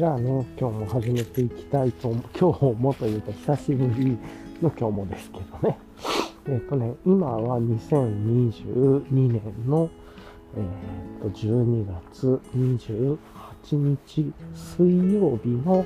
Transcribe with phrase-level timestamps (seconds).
[0.00, 2.24] じゃあね、今日も始めていきたいと思う。
[2.40, 4.16] 今日もというか、久しぶり
[4.62, 5.76] の今日もですけどね。
[6.48, 9.90] えっ、ー、とね、今は2022年の、
[10.56, 13.18] えっ、ー、と、12月28
[13.74, 15.84] 日水曜日の、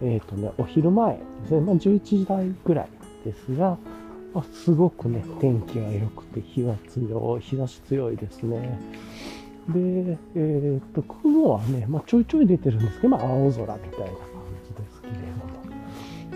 [0.00, 1.60] えっ、ー、とね、お昼前ですね。
[1.60, 2.88] まあ、11時台ぐらい
[3.24, 3.76] ですが、
[4.32, 8.78] まあ、すごくね、天気が良くて、日は強い、日差し強いですね。
[9.72, 14.10] で、えー、っと、雲はね、まあ、ちょいちょい出てるんですけど、まあ、青空みたいな感
[14.68, 15.50] じですけれども。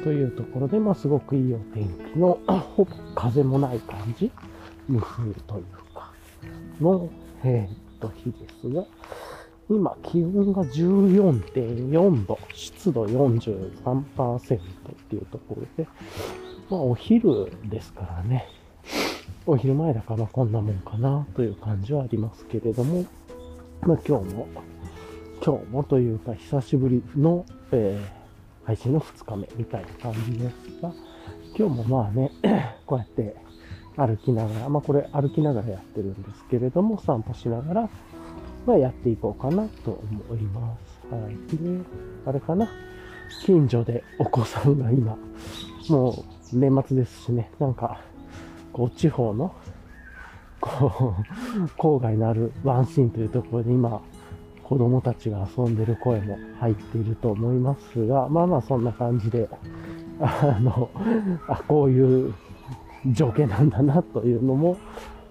[0.05, 2.39] というところで、まあ、すごくいいお天気の、
[2.77, 4.31] ほ ぼ風もない感じ、
[4.87, 6.13] 無風というか、
[6.81, 7.09] の、
[7.43, 8.85] えー、っと、日ですが、
[9.71, 14.61] 今、気温が14.4度、湿度43%っ
[15.09, 15.89] ていうところで、
[16.69, 18.47] まあ、お昼ですからね、
[19.47, 23.07] お昼前だからこんなもんかなという感じはありますけれども、
[23.87, 24.49] まあ今日も、
[25.45, 30.93] 今日もというか久しぶりの、えー、配信の2日目みたいな感じですが、
[31.57, 32.31] 今日もまあね、
[32.87, 33.37] こうやって
[33.97, 37.89] 歩きながら、まあこれ歩きながらやってるんですけれども、散歩しながら、
[38.65, 40.75] まあやっていこうかなと思いま
[41.11, 41.15] す。
[41.15, 41.35] はい。
[41.55, 41.85] で、
[42.25, 42.67] あれかな？
[43.45, 45.19] 近所でお子さんが今、
[45.91, 48.01] もう年末ですしね、なんか、
[48.73, 49.55] こう、地方の、
[50.65, 54.01] こう、 郊外のあるワンシーンというところで今、
[54.63, 59.47] 子供たちが遊んでる声も入っていると思いますが、まあまあそんな感じで、
[60.21, 60.89] あの、
[61.49, 62.35] あ、こういう
[63.13, 64.79] 情景なんだなというのも、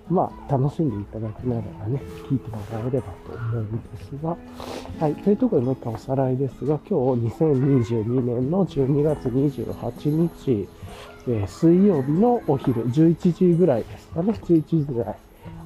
[0.10, 4.38] まあ、楽しんでいただきながらね、聞いてもらえればと思うんですが、
[5.00, 5.16] はい。
[5.16, 10.68] というところでもう一回おさらいですが、今日2022年の12月28日、
[11.28, 15.16] えー、水曜日のお昼、11時ぐらいですかね、11時ぐらい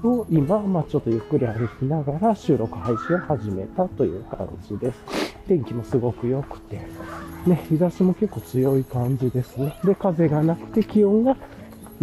[0.03, 4.99] を今、まあちょっとゆっくり歩きながら収録配信を始めたという感じです。
[5.47, 6.79] 天気もすごく良くて、
[7.47, 9.79] ね、日差しも結構強い感じですね。
[9.83, 11.35] で、風がなくて気温が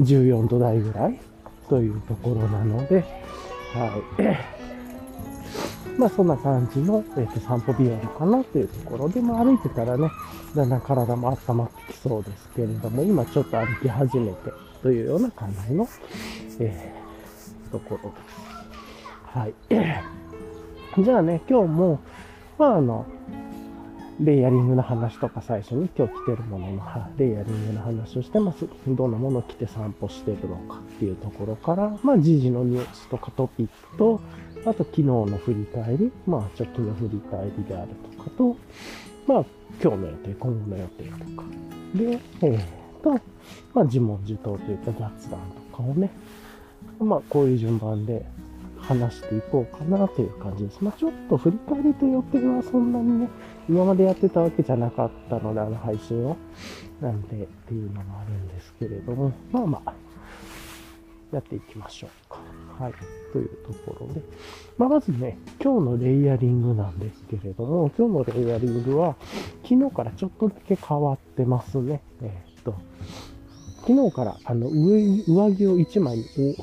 [0.01, 1.21] 14度台ぐらい
[1.69, 3.05] というところなので、
[3.75, 4.65] はい。
[5.99, 10.11] まあそんな感じの、えー、と散歩日和かなというところで、まあ歩いてたらね、
[10.55, 14.53] だんだん体も温まってきそうですけれども、今ちょっと歩き始めて
[14.83, 15.89] というような感じの、
[16.61, 19.39] えー、ところです。
[19.39, 19.55] はい。
[21.05, 22.01] じゃあね、今日も、
[22.59, 23.07] まああの、
[24.21, 26.83] レイヤリングの話とか最初に今日着てるものの
[27.17, 28.67] レイヤリングの話をしてます。
[28.87, 34.21] どんなものを着て散歩してるのかっていうところから、まあ時事のニュースとかトピックと、
[34.65, 38.57] あと昨日の振り返り、まあ直近の振り返りであるとかと、
[39.27, 39.45] まあ
[39.83, 41.45] 今日の予定、今後の予定とか。
[41.95, 43.11] で、えー、と、
[43.75, 46.11] まあ自問自答というか雑談とかをね、
[47.01, 48.25] まあこういう順番で
[48.87, 50.83] 話していこうかなという感じです。
[50.83, 53.29] まあちょっと振り返りと予定はそんなにね、
[53.69, 56.37] 今までやってたわけじゃなかったので、あの配信を。
[57.01, 59.95] なんでっていうのもあるんですけれども、まあまあ、
[61.33, 62.39] やっていきましょうか。
[62.83, 62.95] はい。
[63.33, 64.23] というところで。
[64.79, 69.17] まあ、まずね、今日のレイヤリングなんですけれども、今日のレイヤリングは、
[69.65, 72.01] 昨日からちょっとだけ変わってますね。
[72.23, 72.77] えー、っと、
[73.81, 76.25] 昨日から、あの、上、上着を1枚に、
[76.59, 76.63] お、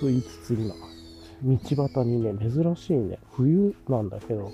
[0.00, 0.74] と言いつつ今、
[1.42, 4.52] 道端にね、珍しいね、冬なんだけど、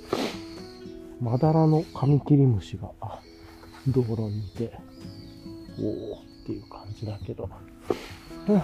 [1.20, 2.91] まだらのカミキリムシが、
[3.88, 4.72] 道路にいて、
[5.81, 7.48] おおっていう感じだけど、
[8.48, 8.62] うん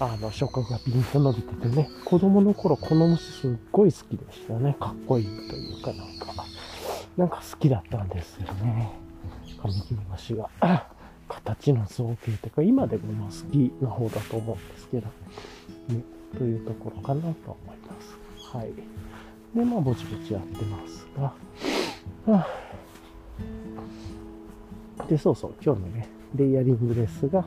[0.00, 4.76] あの、触覚がピンと伸びててね、子供の頃この虫すっごい好きでしたね。
[4.78, 6.44] かっこいいというかなんか、
[7.16, 8.92] なんか好きだったんですよね。
[9.60, 10.48] カミキリムシが。
[11.28, 15.06] 形の造形というか、今でも好きな方だと思うんですけど、
[15.88, 16.02] ね、
[16.36, 18.56] というところかなと思います。
[18.56, 18.72] はい。
[19.54, 21.32] で、まあ、ぼちぼちやってますが、
[22.32, 22.46] は
[24.98, 27.44] あ、で、そうそう、今日のね、レイヤリングですが、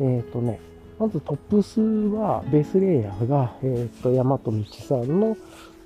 [0.00, 0.60] えっ、ー、とね、
[0.98, 5.36] まずトップスは、ベースレイヤーが、えっ、ー、と、ヤマトミチさんの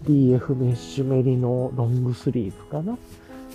[0.05, 2.99] DF メッシュメリのロングスリーブかな。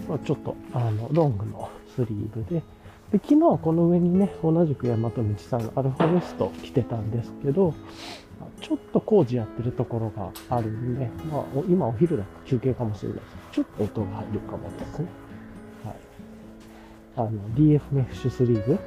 [0.07, 2.63] ま、ちょっと、あの、ロングのスリーブで、
[3.11, 7.73] で、昨日はこの上にね、同じくヤマトミチさんのアルファベスト着てたんですけど、
[8.61, 13.35] ちょっと工事やってるところがあるんで、まあ、今お昼だと休憩かもしれないです。
[13.53, 15.07] ちょっと音が入るかもですね。
[15.83, 15.95] はい。
[17.17, 18.79] あの、DF メッシュスリーブ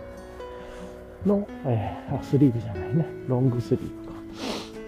[1.26, 3.06] の、えー、スリーブじゃないね。
[3.28, 4.14] ロングスリーブか。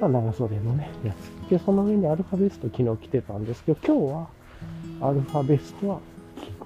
[0.01, 1.51] まあ、長袖のね、やつ。
[1.51, 6.01] で、その上にアルファベスト昨日着てたんですけど、今日はアルファベストは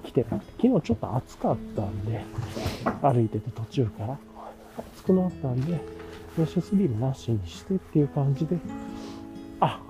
[0.03, 2.21] 着てなくて、昨日ちょっと暑かったんで、
[3.01, 4.17] 歩いてて途中から
[4.95, 5.79] 暑くなったんで、
[6.37, 8.57] メッシュスリーブなしにしてっていう感じで、
[9.59, 9.81] あ、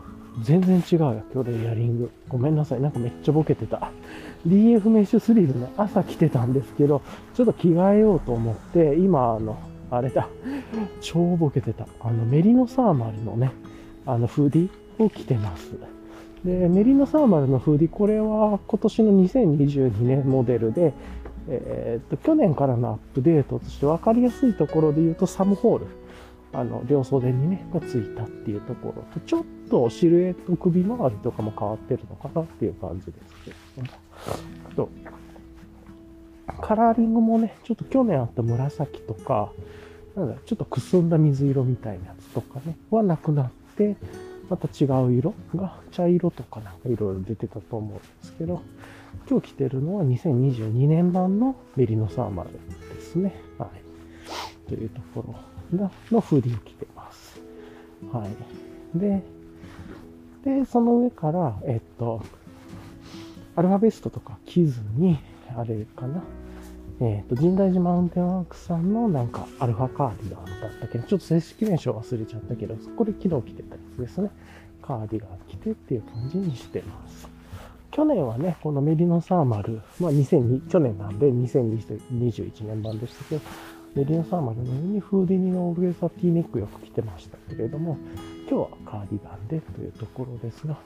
[0.43, 2.11] 全然違うよ、今日レイヤリング。
[2.27, 2.81] ごめんなさい。
[2.81, 3.91] なんかめっちゃボケてた。
[4.47, 7.01] DF メッシュスリーブね、朝着てたんですけど、
[7.35, 9.59] ちょっと着替えようと思って、今、あの、
[9.91, 10.29] あれだ、
[11.01, 11.85] 超ボケてた。
[11.99, 13.51] あの、メリノサーマルのね、
[14.05, 15.73] あの、フーディを着てます。
[16.45, 20.93] で、メリノサーマルのフーディ、これは今年の2022年モデルで、
[21.47, 25.87] えー、っと、去年からのアップデートとして分かりやすいところで言うと、サムホール。
[26.53, 33.51] あの、両袖にね、がついたっていうところと、ちょっとシルエット首周りとかも変わってるのかなっていう感じですけ
[33.81, 33.87] ども。
[34.75, 34.89] と
[36.59, 39.51] カラーリングもね、ちょっと去年あった紫とか、
[40.15, 43.95] なんだちょっとくすんだ水色みたいなやつとかね、はなくなって、
[44.49, 48.61] また違う色が茶色とかなんかいろいろ出てたと思うんですけど、
[49.29, 53.35] 今日着てるのは2022年版のメリノサーマルですね。
[53.57, 53.69] は
[54.67, 54.69] い。
[54.69, 55.35] というところ
[55.73, 57.39] のフーディーを着てます。
[58.11, 58.99] はい。
[58.99, 59.23] で、
[60.43, 62.23] で、その上から、えっと、
[63.55, 65.19] アルファベストとか着ずに、
[65.55, 66.23] あれかな。
[66.99, 74.29] えっ、と、神代寺マウンテンワークさんのなんかアルファカーディガンだったけど、ちょっと正式名称忘れちゃったけど、これ昨日着てたやつですね。
[74.81, 77.27] カーディガン着てっていう感じにしてます。
[77.89, 83.41] 去年はね、このメリノサーマル、まあ2002、去年なんで2021年版でしたけど、
[83.93, 87.97] メリノサーマルの上にフーディニのオールウェザーティーネックよく着てましたけれども、
[88.49, 90.77] 今日はカーディガンでというところですが、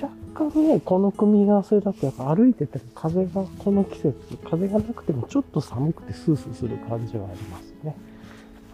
[0.00, 4.14] 若干ね、この組み合わせだとやっぱ歩いてても風が、この季節、
[4.48, 7.96] 風がなくてもちょっと寒くてスースーする感じはありますね。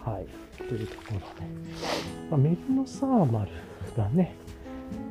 [0.03, 0.27] はい。
[0.57, 1.25] というところで。
[2.29, 3.51] まあ、メリノサーマル
[3.97, 4.35] がね、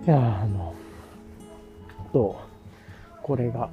[0.07, 0.73] いや、あの、
[2.13, 2.41] と、
[3.23, 3.71] これが、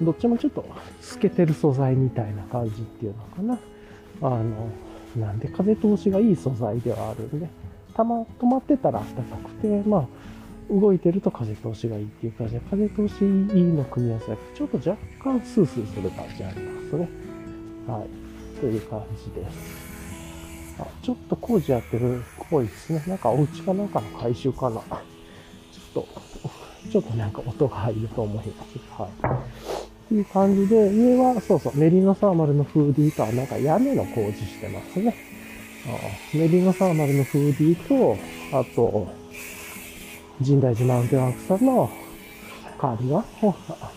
[0.00, 0.64] どっちもちょっと
[1.00, 3.58] 透けてる素材みたいな感じっていうのかな。
[4.22, 4.68] あの、
[5.16, 7.48] なんで風通しがいい素材ではあるんで、
[7.94, 10.06] たま、止まってたら暖かくて、まあ、
[10.70, 13.28] 動いてると風通しがいいっていう感じで、風通しいい
[13.62, 17.08] の組み合わせだちょっと若干スースーする感じありますね。
[17.86, 18.60] はい。
[18.60, 20.76] という感じです。
[20.78, 23.02] あ、ちょっと工事やってるっぽいですね。
[23.06, 24.80] なんかお家かなんかの回収かな。
[24.80, 24.82] ちょ
[26.02, 26.08] っと、
[26.90, 28.78] ちょっとなんか音が入ると思います。
[29.02, 29.75] はい。
[30.06, 35.16] っていう感じで、上は、そうそう、メリノサーマルのフーディーとはなんか屋根の工事してますね。
[35.88, 38.16] あメリノサーマルのフーディーと、
[38.56, 39.08] あと、
[40.44, 41.90] 神代寺マウンテンワークさんの
[42.78, 43.54] カーディガンを、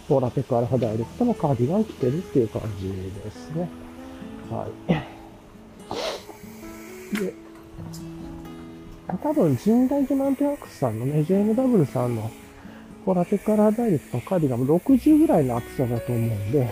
[0.07, 2.87] ポーラペックアルファダイレクトのカーディガン着てるっていう感じ
[3.23, 3.69] ですね。
[4.49, 4.67] は
[7.13, 7.19] い。
[7.19, 7.33] で、
[9.21, 12.31] 多分、神代寺マウンテンワークスさんのね、JMW さんの
[13.09, 16.69] こラテカラダイレクトカーディガンも60ぐらいの厚さだと思うんで、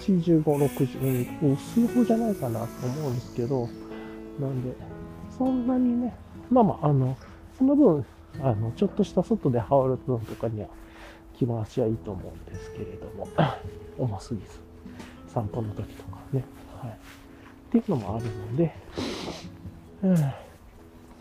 [0.00, 3.66] 85、60、うん、薄い方じゃないかなと思うんですけど、
[4.38, 4.76] なんで、
[5.38, 6.14] そんなにね、
[6.50, 7.16] まあまあ、あの、
[7.56, 8.04] その分、
[8.42, 10.68] あの、ちょっとした外で羽織る分とかには
[11.38, 13.26] 着回しはいいと思うんですけれども、
[13.96, 14.60] 重すぎず、
[15.32, 16.44] 散歩の時とかね、
[16.82, 16.90] はい。
[16.90, 16.94] っ
[17.70, 18.74] ていうのもあるので、
[20.02, 20.16] うん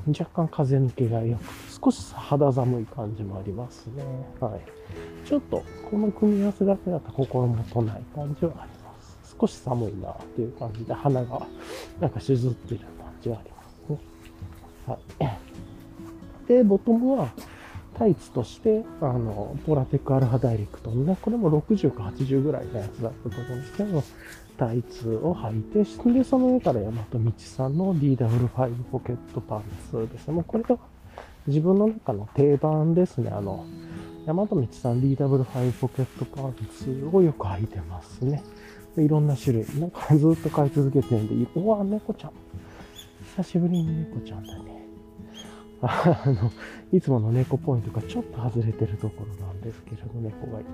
[0.08, 4.04] 若干風抜けがよくて、少し肌寒い感じもありますね。
[4.40, 5.28] はい。
[5.28, 9.36] ちょっと、この組み合わせだけだと心もとない感じはあります。
[9.40, 11.46] 少し寒いなっていう感じで、鼻が
[12.00, 14.00] なんかしずってる感じはありますね。
[14.88, 14.98] は
[16.46, 16.48] い。
[16.48, 17.30] で、ボトムは、
[17.98, 24.04] タイツとして、あの、ポラテックアルファダイレクトのね、これも60か80ぐらいのやつだったと思うんですけど、
[24.58, 30.34] タイツを履いて、で、その上から大和道さんの DW5 ポケットパンツですね。
[30.36, 30.78] もうこれが
[31.48, 33.30] 自分の中の定番ですね。
[33.32, 33.66] あの、
[34.26, 38.44] 大和道さん DW5 ポケットパンツをよく履いてますね。
[38.98, 39.80] いろんな種類。
[39.80, 42.32] なんかずっと買い続けてるんで、うわ、猫ちゃん。
[43.38, 44.88] 久しぶりに猫ちゃんだね。
[45.82, 46.52] あの、
[46.92, 50.70] いつもの猫ポイントがちょっと外れてるところなんですけれど、猫がいて、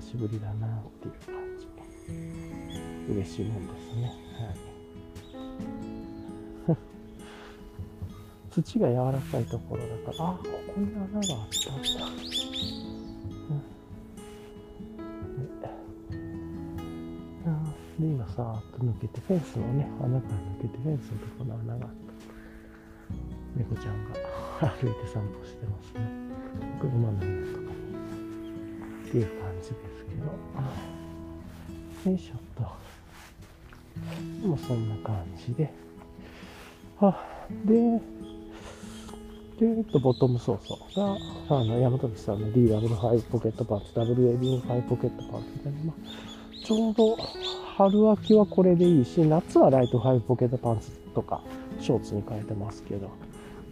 [0.00, 1.72] 久しぶりだなっていう感じ。
[3.08, 4.21] 嬉しいもんですね。
[8.52, 10.44] 土が柔らかいところだから、あ、こ
[10.74, 11.88] こに穴があったんだ。
[17.98, 21.96] で、今さーっと抜けて、フェンスのね、穴から抜けて、フェンスのところの穴があった。
[23.56, 24.18] 猫ちゃんが
[24.68, 26.00] 歩いて散歩してますね。
[26.80, 27.72] 車の上とかに。
[29.08, 29.74] っていう感じです
[30.08, 32.10] けど。
[32.10, 32.62] よいしょっと。
[34.46, 35.70] もうそんな感じで。
[37.00, 37.24] あ、
[37.64, 38.00] で、
[39.58, 41.16] で、えっと、ボトムソーソが、
[41.48, 47.16] あの、山崎さんの DW5 ポケットパンツ、WAB5 ポケットパンツで、まあ、ちょうど
[47.76, 51.42] 春秋はこれでいいし、夏はライト5ポケットパンツとか、
[51.80, 53.10] ショーツに変えてますけど、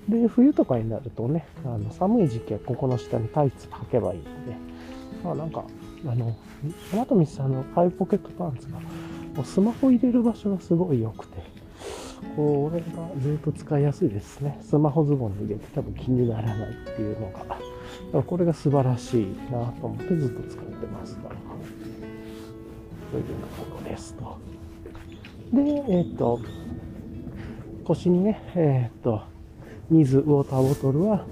[0.09, 4.31] で、冬とかになるとね、あの寒い時期はここの下にタイツ履けばいいんで、
[5.23, 5.65] まあなんか、
[6.07, 6.37] あの、
[6.93, 11.43] 山富さんのアイポケットパンツが、もうスマホ入れる場所がすごい良くて、
[12.37, 12.87] これが
[13.21, 14.59] ずっと使いやすいですね。
[14.63, 17.31] スマホズボンに入れて多分気にならないっていうの
[18.13, 21.35] が、これが素晴らしいなと思ってずっと使ってますから。
[23.11, 23.33] というと
[23.65, 24.39] ころですと。
[25.53, 26.41] で、えっ、と、
[27.85, 29.23] 腰にね、えっ、と、
[29.91, 31.27] 水、ウォーターボトルは、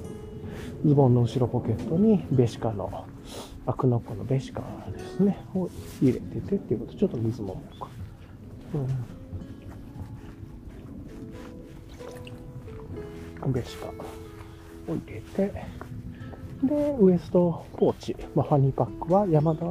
[0.85, 3.07] ズボンの後ろポケットにベシカの、
[3.67, 4.63] アクノッコのベシカ
[4.93, 5.69] ですね、を
[6.03, 7.63] 入れててっていうことちょっと水も
[8.75, 9.18] うん。
[13.53, 13.93] ベシカを
[14.89, 15.53] 入れて、
[16.63, 19.65] で、ウエストポーチ、まあ、ファニーパックは山田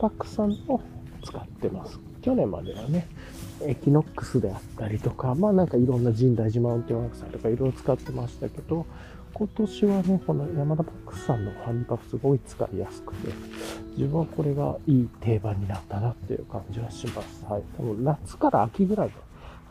[0.00, 0.80] パックさんの
[1.24, 2.00] 使ってます。
[2.20, 3.06] 去年まではね、
[3.62, 8.86] エキノックスであったりとか、まあなんかいろんな深大寺マウンテンワークスさんとかいろいろ使ってましたけど、
[9.34, 13.32] 今年はね、この山田パックスさんのファニーパックすごい使いやすくて、
[13.96, 17.44] 自分はこれがいい定番になったなっていう感じはします。
[17.48, 17.62] はい。
[17.76, 19.14] 多分夏から秋ぐらいで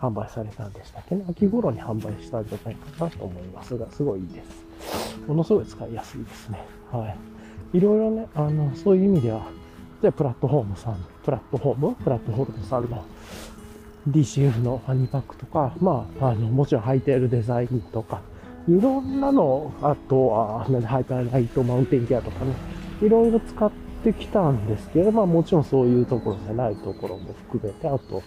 [0.01, 1.23] 販売されたんでしたっけね。
[1.29, 4.65] 秋頃に販売したんじゃないかなと思いますが、すごいいいです。
[5.27, 6.59] ものすごい使いやすいですね。
[6.91, 7.15] は
[7.73, 7.77] い。
[7.77, 9.45] いろいろね、あの、そういう意味では、
[10.01, 11.95] じゃプラットフォームさん、プラットフォーム？
[11.95, 13.05] プラットフォームさんの
[14.09, 18.21] DCF のファニーパックとか、まあ、あの、もちろん履いているデザインとか、
[18.67, 22.55] いろんなの、あとは、ハイパーライトマウンテンケアとかね、
[23.03, 23.71] いろいろ使っ
[24.03, 28.23] てきたんですけど、まあもちろんそういうところじゃないところも含めて、あと、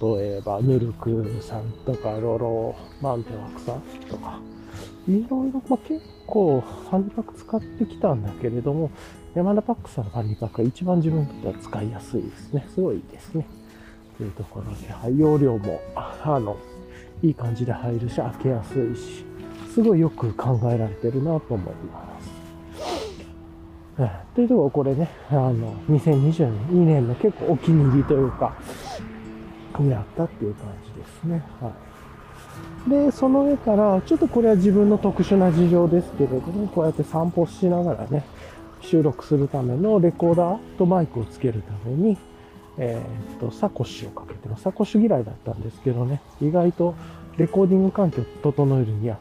[0.00, 4.38] 例えば、ヌルクさんとか、ロロマンテワクさんとか、
[5.08, 8.90] いろいろ、まあ、結構、ファニパック使ってきたんだけれども、
[9.34, 12.66] 山田パックさんのファニパックが一番自分にとっては使いやすいですね。
[12.74, 13.46] すごいいいですね。
[14.18, 16.56] というところで、はい、容量も、あの、
[17.22, 19.24] いい感じで入るし、開けやすいし、
[19.72, 22.42] すごいよく考えられてるなと思います。
[24.34, 28.56] というところ、これね、あの、2022年の結構お気に入りというか、
[29.80, 31.42] になったっていう感じですね。
[31.60, 31.70] は
[32.86, 32.90] い。
[32.90, 38.24] で、その上から、ちょっとこれは自分の特殊な事情ですけれども、こうやって散歩しながらね、
[38.80, 42.18] 収録するためのレコーダーとマイクをつけるために、
[42.78, 44.64] えー、っと、サコッシュをかけてます。
[44.64, 46.94] サコッシュ嫌いだったんですけどね、意外と
[47.36, 49.18] レコーディング環境整えるには、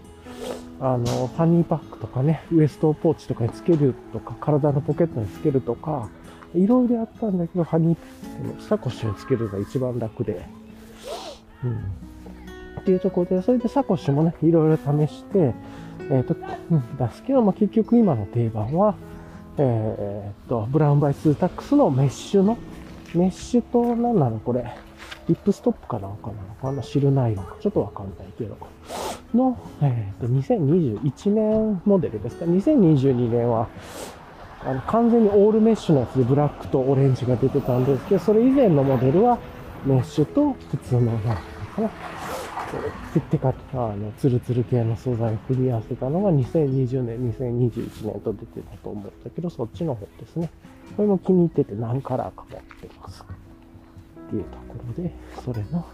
[0.80, 6.10] あの、ファニーパックとかね、ウエストポーチとかにつけるとか、体のポケットにつけるとか、
[6.56, 10.46] いろいろやったんだけど、ファニー、サコッシュにつけるのが一番楽で、
[11.64, 11.78] うん。
[12.82, 15.54] っていうところで、それでサコッシュもね、いろいろ試して、
[16.10, 16.36] えっ、ー、と、
[16.72, 18.96] うん、出すけど、まあ、結局今の定番は、
[19.58, 22.58] えー、っと、ブラウンバイツータックスのメッシュの、
[23.14, 24.66] メッシュと、何なのこれ、
[25.28, 28.58] リップストップかなんかなのかなシルナイのかちょっとわかんないけど。
[29.34, 33.68] の、えー、っと、2021年モデルですか ?2022 年は、
[34.64, 39.38] あの、完全にオールメッシュのやつでブラックとオレンジが出てたんですけど、それ以前のモデルは
[39.86, 41.42] メッシュと普通の、なんか
[41.82, 41.92] な、っ
[43.30, 50.50] てか、あの、ツルツル系の素材を組み合わせたのが2020年、2021年と出てたと思うんだけど、そっちの方ですね。
[50.96, 53.24] これも気に入ってて何カラーか持ってます。
[53.24, 55.12] っていうところで、
[55.44, 55.86] それの、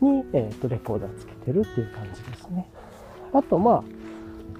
[0.00, 2.66] に、えっ、ー、と、レコーダーつけてるっていう感じですね。
[3.32, 3.84] あと、ま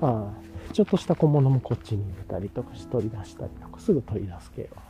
[0.00, 0.30] あ、あ
[0.72, 4.82] ちょっとした小物もこっちに入れたりとかし取り出したりとか、すぐ取り出す系は、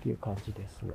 [0.00, 0.94] っていう感じですが。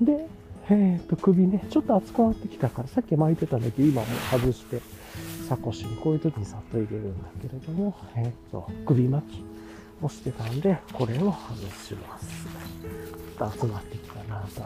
[0.00, 0.26] で、
[0.68, 4.80] えっ、と、首ね、ちょっと熱くなってきたから、さっき巻いてたんだけど、今もう外して、
[5.48, 9.44] サコッシュにこういう時にさっと入れるんだけれども、えっ、と、首巻き
[10.02, 12.46] をしてたんで、これを外します。
[13.38, 14.62] ちょっと集まってきたなと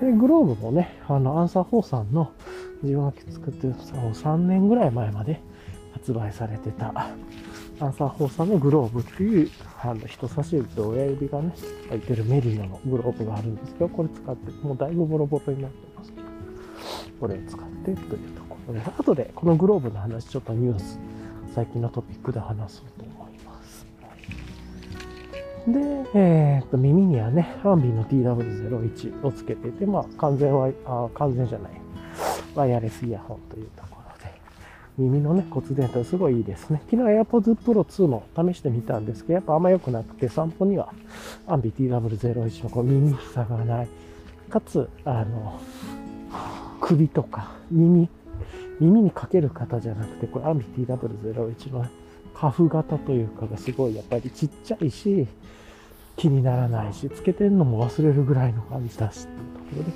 [0.00, 2.32] で、グローブもね、あの、アンサー4さんの
[2.82, 5.40] 自分が作ってる3年ぐらい前まで
[6.02, 6.92] 発売されてた
[7.78, 11.54] アンサー4さんのグローブっていう、あの、人差し指と親指がね、
[11.88, 16.12] 入ってるメリノのグローブがあるんですけど、これ使って、もうだいぶボロボロになってます。
[16.12, 16.26] けど、
[17.20, 17.96] これを使ってという
[18.36, 20.98] ところで、後でこのグローブの話、ちょっとニュース、
[21.54, 23.86] 最近のトピックで話そうと思います。
[25.68, 25.80] で、
[26.14, 31.72] えー、っと、耳にはね、アンビの TW01 をつけてて、まあ、完全は、あ完全じゃない、
[32.54, 33.91] ワイヤレスイヤホンというところ
[34.98, 36.82] 耳のね、骨伝導すごいいいですね。
[36.90, 40.92] 昨日 AirPods Pro 2も試してみたんですけど、やっぱあんま良くなくて、散歩には
[41.46, 43.88] アンビ TW01 のこう耳塞がない。
[44.50, 45.60] かつ、あの、
[46.80, 48.08] 首とか耳、
[48.80, 51.86] 耳にかける方じゃなくて、これアンビ TW01 の
[52.34, 55.26] カフ型というかがすごいやっぱりちっちゃいし、
[56.16, 59.92] 気にならないし、つけてるのも忘れるぐらいの感じだしっていうところで、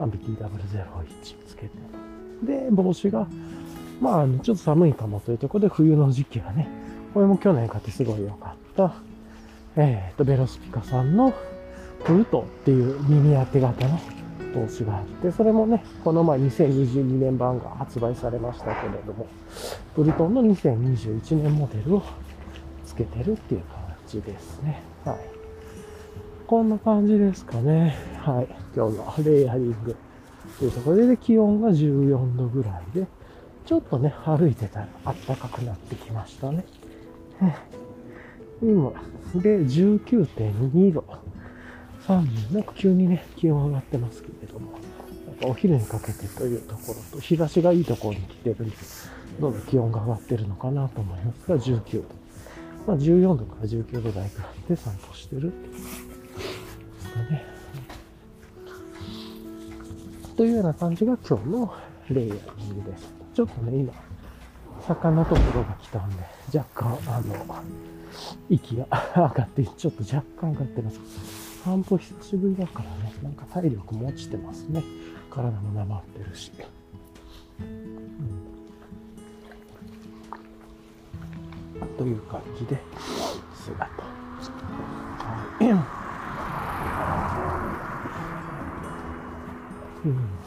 [0.00, 1.70] アンビ TW01 つけて
[2.42, 3.28] で、帽子が、
[4.02, 6.68] まあ、あのちょっと寒いかもというところで、冬の時期はね、
[7.14, 8.94] これも去年買ってすごい良かった、
[9.76, 11.32] えっ、ー、と、ベロスピカさんの
[12.04, 14.00] プルトっていう耳当て型の
[14.52, 19.28] 帽子があって、それもね、この前2022年版が発売されましたけれども、
[19.94, 22.02] ブルトンの2021年モデルを
[22.84, 24.82] つけてるっていう感じですね。
[25.04, 25.16] はい。
[26.48, 27.96] こんな感じですかね。
[28.18, 28.48] はい。
[28.74, 29.96] 今日のレイヤリング
[30.58, 33.06] というところで、気温が14度ぐらいで、
[33.64, 36.64] ちょっとね、歩いてたら暖かくなってきましたね。
[38.62, 38.92] 今、
[39.34, 41.04] で、19.2度。
[42.06, 44.72] 3なんか急にね、気温上がってますけれども、
[45.26, 48.76] なんかお昼にかけてというところと、日差しがいいところに来てるんで、
[49.40, 52.22] どんどん気温が上がってるのかなと思いますが、19度。
[52.86, 57.44] まあ、14度から19度台くらいで散歩してるていうですかね。
[60.36, 61.72] というような感じが今日の
[62.10, 63.21] レイヤリングです。
[63.34, 63.92] ちょっとね、今、
[64.86, 66.22] 魚ところが来たんで、
[66.54, 67.62] 若干、あの、
[68.50, 68.86] 息が
[69.16, 71.00] 上がって、ちょっと若干上がってます。
[71.64, 74.82] 散歩久しぶりだからね、なんか体力も落ちてますね。
[75.30, 76.52] 体もなまってるし。
[77.60, 77.62] う
[81.84, 82.78] ん、という感じで、
[83.54, 83.86] 姿。
[83.86, 85.70] はい。
[90.04, 90.41] うん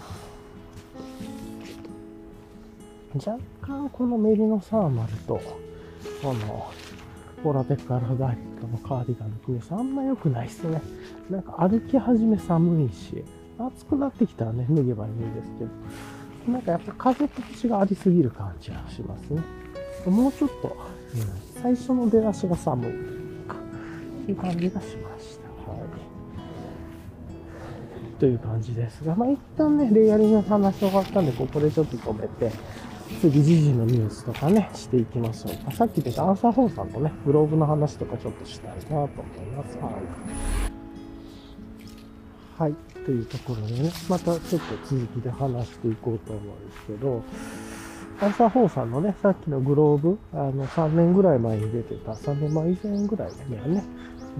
[3.15, 5.41] 若干このメリノサーマルと、
[6.21, 6.71] この、
[7.43, 10.81] ポラテッカラダイトのカーディガンの組み合わせあんま良くないっすね。
[11.29, 13.23] なんか歩き始め寒いし、
[13.57, 19.41] 暑くなってきたらね、脱げばいいんですけど、なんかやっぱ風と口がありすぎる感じがしますね。
[20.05, 20.75] もうちょっと、
[21.15, 25.71] うん、最初の出だしが寒いというか、いう感じがしました。
[25.71, 25.79] はい。
[28.19, 32.51] という感じですが、まあ一旦ね、レイヤリングの話終わったんで、ここでちょっと止めて、
[33.21, 35.71] 次、時事のニュースとかね、していきましょうか。
[35.71, 39.07] さっき言ったアンサーフォーさんのね、グローブの話とかちょっとしたいなと思い
[39.55, 39.77] ます。
[39.77, 39.93] はい。
[42.57, 42.75] はい。
[43.05, 47.23] というところでね、またちょっと続きで話していこうと思うんですけど、
[48.21, 53.83] アンサー4さんのね、さっきのグローブ、あの、3年ぐらい前に出てた、3年前以前ぐらいにはね、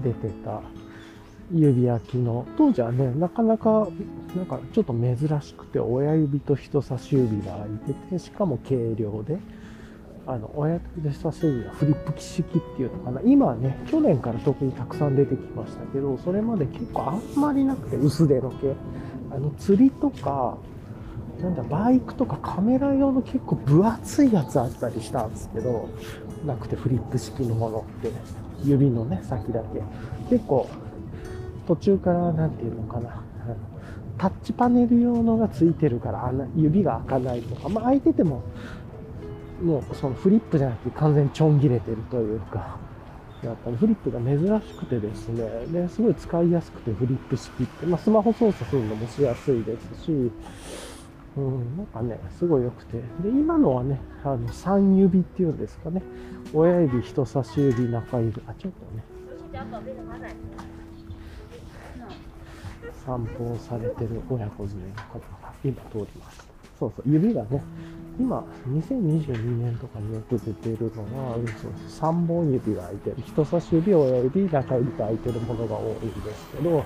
[0.02, 0.62] 出てた、
[1.52, 3.88] 指抜きの、当時はね、なかなか、
[4.36, 9.38] なんかちょっと珍しくて、親指と人差し指が空いてて、しかも軽量で、
[10.26, 13.20] あの、親指と人差し指がフリップ式っていうのかな。
[13.24, 18.74] 今はね、去年から特にたくさん出てきましたけど、それまで結構あんまりなくて、薄手の系。
[19.30, 20.58] あの、釣りとか、
[21.40, 25.88] なんだ、バイクとかカメラ用の結構分厚いやつあったりしたんですけど、
[26.44, 28.10] なくてフリップ式のものって、
[28.64, 29.82] 指のね、先だけ。
[30.30, 30.68] 結構
[31.66, 33.22] 途中から何て言うのかな、
[34.18, 38.42] タッチパネル用のがついてるから指が開かないとか、まあ開いてても、
[39.62, 42.78] もうそのフリップじゃなくて完全にちょん切れてるというか、
[43.42, 50.30] やっぱりフリップが珍しくてですね、ですごい使いやすくてフリップ式って、まあスマホ操作するのもしやすいですし、
[51.36, 52.96] うん、なんかね、すごい良くて。
[52.96, 56.02] で、今のはね、あの、3指っていうんですかね。
[56.54, 58.42] 親指、人差し指、中指。
[58.46, 59.04] あ、ちょっとね。
[63.06, 66.46] 散歩をされてる親子連れの方が今通ります。
[66.78, 67.62] そうそう、指がね、
[68.18, 73.16] 今、2022年とかによく出てるのは、そう3本指が開いてる。
[73.24, 76.84] 人差し指、親指、中指が開いてるものが多いんですけど、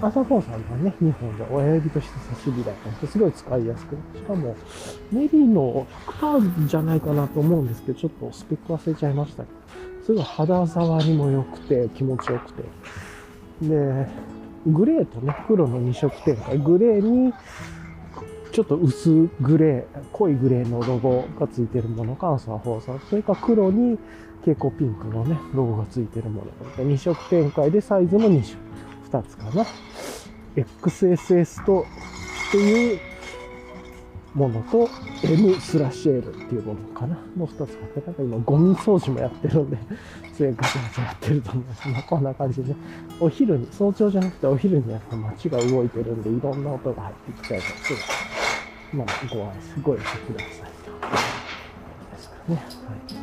[0.00, 4.56] 朝子さんがね、2本で親指と人差し指だったんですすごい使いやすくしかも、
[5.12, 5.86] メリーの
[6.20, 12.62] 100%じゃないかなと思うんですけど、ちょっとスペック忘れちゃいましたけど、すごい肌触りも良くて、気持ちよくて。
[13.62, 14.08] で、
[14.66, 16.58] グレーとね、黒の2色展開。
[16.58, 17.32] グレーに、
[18.52, 22.98] ちょっと薄グレー、濃いグレーのロゴがついてるものか、アンサー放送。
[23.10, 23.98] それか黒に
[24.40, 26.84] 蛍光ピンクのね、ロゴがついてるもの。
[26.84, 28.58] 2色展開でサイズも2色。
[29.10, 29.66] 2つかな。
[30.54, 31.84] XSS と、
[32.48, 33.00] っていう
[34.34, 34.88] ものと
[35.22, 39.76] M スラッシュ L っていうものかなの2つかけなんか今ゴミ掃除もやってるんで、
[40.36, 41.88] そういう形でやってると思います。
[41.88, 42.76] まあこんな感じで、ね
[43.20, 47.98] お昼に、早朝じゃなくてお昼にやっぱ街が動いてるんで、いろんな音が入ってきたりとかする。
[48.94, 50.92] まあご愛すごいしてくださいと。
[52.16, 52.54] ですかね。
[52.56, 53.22] はい。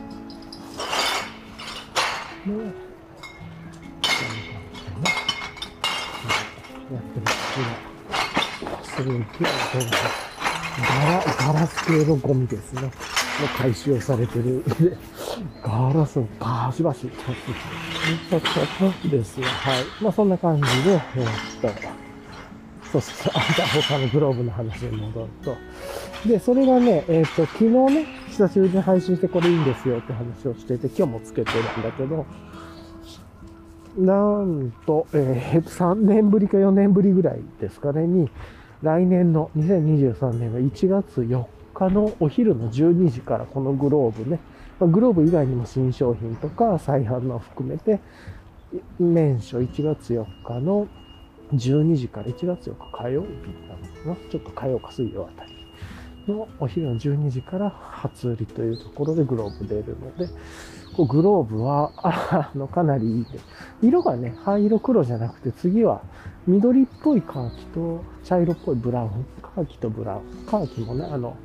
[2.49, 5.01] ねこんな感じでね。
[6.93, 7.35] やってます。
[8.61, 9.25] 今、すごい勢いで
[9.79, 10.28] 音が
[10.77, 12.81] ガラ、ガラス系のゴミですね。
[12.81, 14.63] の回収をされてる。
[15.63, 19.45] ガラスをバシバシ使ってですね。
[19.45, 20.03] は い。
[20.03, 21.99] まあそんな感じで、えー、っと、
[22.91, 25.55] そうそう、あんた他のグローブの話に戻ると、
[26.27, 32.25] で、それがね、えっ、と、昨日ね、久しぶりに配信してこれいいんですよって話をしてて、今日もつけてるんだけど、
[33.97, 38.29] なんと、えー、3年ぶりか4年ぶりぐらいですかね、に、
[38.81, 44.39] 来年の2023年の1月4日のお昼の12時からこのグローブね、
[44.79, 47.99] ま、グローブ以外にも新商品とか再販の含めて、
[48.99, 50.87] 年初1月4日の
[51.53, 53.27] 12時から1月4日火曜日
[53.67, 54.29] なのかな。
[54.29, 55.58] ちょっと火曜か水曜あたり。
[56.27, 60.27] のお昼の12時から初売りというところでグローブ出るので、
[60.95, 63.39] こうグローブは、 あの、かなりいいで。
[63.81, 66.01] 色がね、灰色黒じゃなくて、次は
[66.47, 69.09] 緑っぽいカーキと茶色っぽいブラウン。
[69.41, 70.45] カーキとブラウン。
[70.45, 71.35] カーキもね、あの、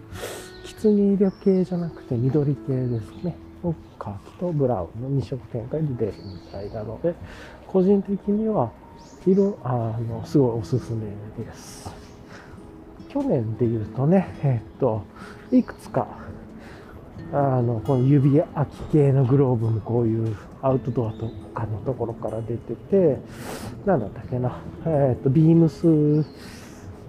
[0.64, 3.36] きつね色系じゃなくて緑系ですね。
[3.98, 7.14] カーキとブラウンの2色展開で出るみたいなので、
[7.66, 8.70] 個人的には、
[9.26, 11.06] 色、あの、すごいおすすめ
[11.42, 12.03] です。
[13.14, 15.04] 去年で言うとね、えっと、
[15.52, 16.08] いくつか、
[17.32, 23.18] あの、この指空き系のグローブもこういうアウトドアとかのところから出てて、
[23.86, 26.26] なんだったっけな、えっと、ビームス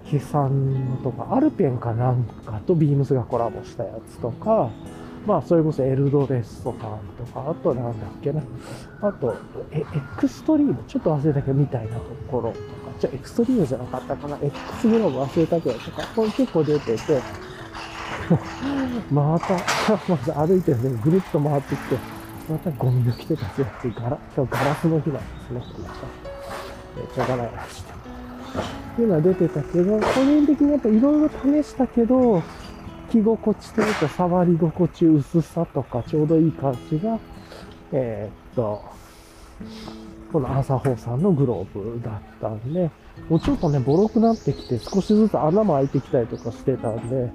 [0.04, 4.70] 飛散とか、アルペンかなんかとビームスがコラボしたやつとか、
[5.26, 6.72] まあ、それこそエルドレッソさん
[7.18, 8.44] とか、あとなんだっけな、
[9.00, 9.34] あと、
[9.72, 9.82] エ
[10.16, 17.22] クストリーム、ちょっと忘れたけど、みたいなところと、じゃエクストリームじゃなかったかな、X グローブ忘れたけどとか、これ結構出てて、
[19.10, 19.54] また、
[20.08, 21.98] まず歩いてるね、ぐるっと回ってきて、
[22.48, 26.26] またゴミの来てたやつ、ガラ、今日ガラスの日なんですね、また。
[26.98, 27.92] え、しょうがない話して。
[27.92, 32.42] っていうのは出てたけど、個人的にやっぱいろいろ試したけど、
[33.10, 37.18] 着心地というか触り心地、薄さとかちょうどいい感じが、
[37.92, 38.82] えー、っと、
[40.32, 42.90] この朝ホーさんのグローブだったんで、
[43.28, 47.30] もうちょっとね、ボロくなってきて、少しずつ穴も開いてきたりとかしてたんで、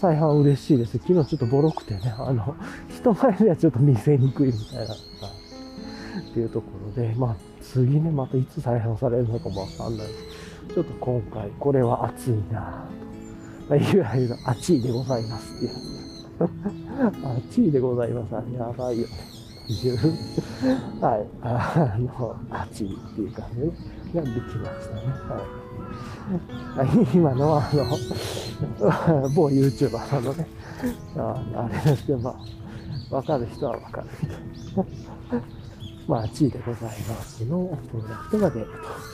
[0.00, 0.98] 再販嬉しいです。
[0.98, 2.56] 昨日ちょっとボロくてね、あの、
[2.88, 10.74] 人前ではちょっと見せにくいみたいな、っていうところで、まあ、次ね、またいつ再販されるのかもわかんないです。
[10.74, 13.76] ちょっと今回、これは熱いなぁと。
[13.76, 15.72] いわゆる熱いでございますっていう。
[17.48, 18.32] 熱いでございます。
[18.54, 19.31] やばいよね。
[19.68, 19.96] いう、
[21.00, 23.60] はい、あの、熱いっていう感じ
[24.14, 25.02] ができましたね。
[26.76, 27.16] はい。
[27.16, 30.46] 今のは、あの、 某 YouTuber さんのね、
[31.16, 32.30] ああれですけど、ま
[33.10, 34.38] あ、わかる人はわかるみたい
[35.38, 35.42] な。
[36.08, 38.66] まあ、地位でございますのプロダクトが出る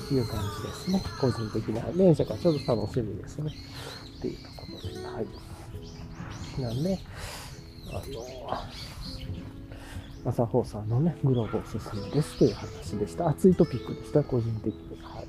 [0.08, 1.02] という感じですね。
[1.20, 3.52] 個人的な連射がちょっと楽しみですね。
[4.18, 5.26] っていうところで、はい。
[6.62, 6.98] なんで、
[7.90, 8.02] あの、
[10.28, 13.28] 朝放さんのね、グローブおすすめですという話でした。
[13.28, 15.02] 熱いトピックでした、個人的に。
[15.02, 15.26] はい。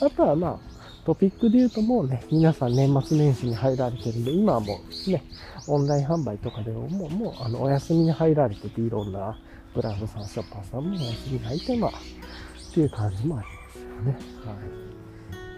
[0.00, 0.72] あとはまあ、
[1.04, 5.24] トピックで言うともうね、皆さん年末年始に入られてるんで、今はもうね、
[5.68, 9.36] オンライン販売とかでももう、もうあの、お休みに入られてて、いろんな
[9.74, 14.12] ブランドさん、ショッパーさんもお休みに入って、まあ、っていう感じもありますよね。
[14.46, 14.52] は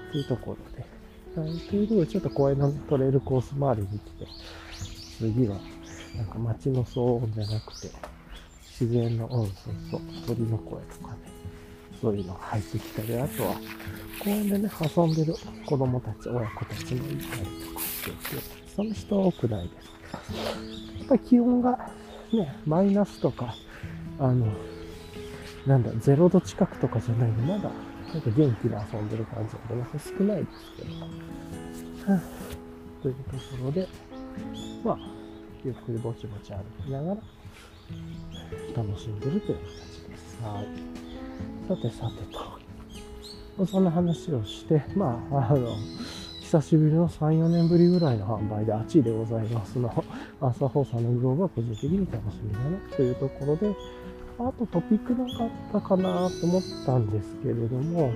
[0.08, 0.12] い。
[0.12, 1.40] というところで。
[1.40, 1.58] はい。
[1.58, 4.26] ということで、ちょっと公園のトレイルコース周りに来て、
[5.18, 5.58] 次は、
[6.16, 7.88] なんか街の騒音じゃなくて、
[8.80, 11.18] 自然の、うん、そうそう、鳥の声とかね、
[12.00, 13.54] そういうのが入ってきたり、あとは、
[14.22, 15.34] 公園でね、遊んでる
[15.64, 19.94] 子供たち、親子たちもいたりとかしていて、その人多くないです。
[20.98, 21.90] やっぱり気温が
[22.32, 23.54] ね、マイナスとか、
[24.18, 24.46] あの、
[25.66, 27.70] なんだ、0度近くとかじゃないんで、まだ、
[28.12, 29.86] なんか元気に遊んでる感じがね、
[30.18, 30.84] 少ないですけ
[32.06, 32.12] ど。
[32.12, 33.88] はあ、というところで、
[34.84, 34.98] まあ、
[35.64, 37.20] ゆっくりぼちぼち歩きながら、
[38.76, 39.66] 楽しんでるという形
[40.08, 40.38] です。
[40.42, 40.94] はい。
[41.68, 42.22] さてさて
[43.56, 45.76] と、そんな話をして、まあ、あの、
[46.40, 50.04] 久しぶりの3、4年ぶりぐらいの販売で、あっちでございますの、
[50.40, 53.74] 朝放送のグローブは個人的に楽しみだなというところで、
[54.38, 58.12] あとトピックなかったかなと思ったんですけれども、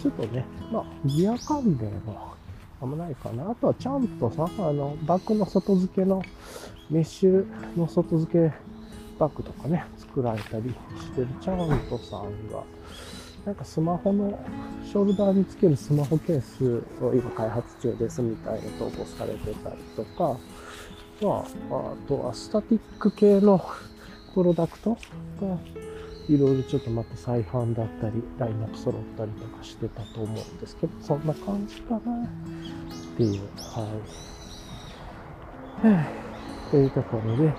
[0.00, 2.34] ちょっとね、まあ、ギア関連は
[2.80, 3.50] あんまないかな。
[3.50, 6.22] あとはちゃんとさ、あの、バッグの外付けの、
[6.90, 8.52] メッシュの外付け
[9.20, 11.58] バッグとかね、作られたりしてるちゃん
[11.90, 12.64] とさんが、
[13.44, 14.38] なんかスマホの、
[14.82, 20.38] ショルダーにつけるスマホケースを今開発中ですみたいな投稿されてたりとか、
[21.20, 21.44] ま
[21.76, 23.62] あ、あとはスタティック系の
[24.34, 24.96] プロダクト
[25.40, 25.58] が、
[26.28, 32.02] いろいろちょっとまた再販だったり、ラインナップ揃ったりとかしてたと思うんですけど、そんな感じかなっ
[33.18, 33.40] ていう、
[33.74, 33.86] は
[35.84, 36.70] い。
[36.70, 37.52] というところで、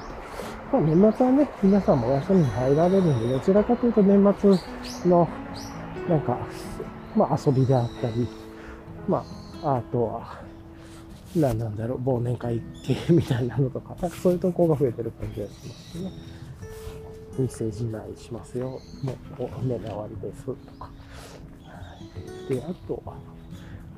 [0.71, 5.27] まあ、年末はね、皆さんもお休みに入られるんで、どちらかというと年末の、
[6.07, 6.38] なんか、
[7.15, 8.27] まあ遊びであったり、
[9.07, 9.25] ま
[9.63, 10.41] あ、あとは、
[11.36, 16.12] ななんだろう、忘年会系みたいなのとか、なんかそういう投稿が増えてる感じがしますね。
[17.38, 18.69] 店じまいしますよ。
[19.03, 20.45] もう、お年終わりです。
[20.45, 20.89] とか。
[22.47, 23.15] で、あとは、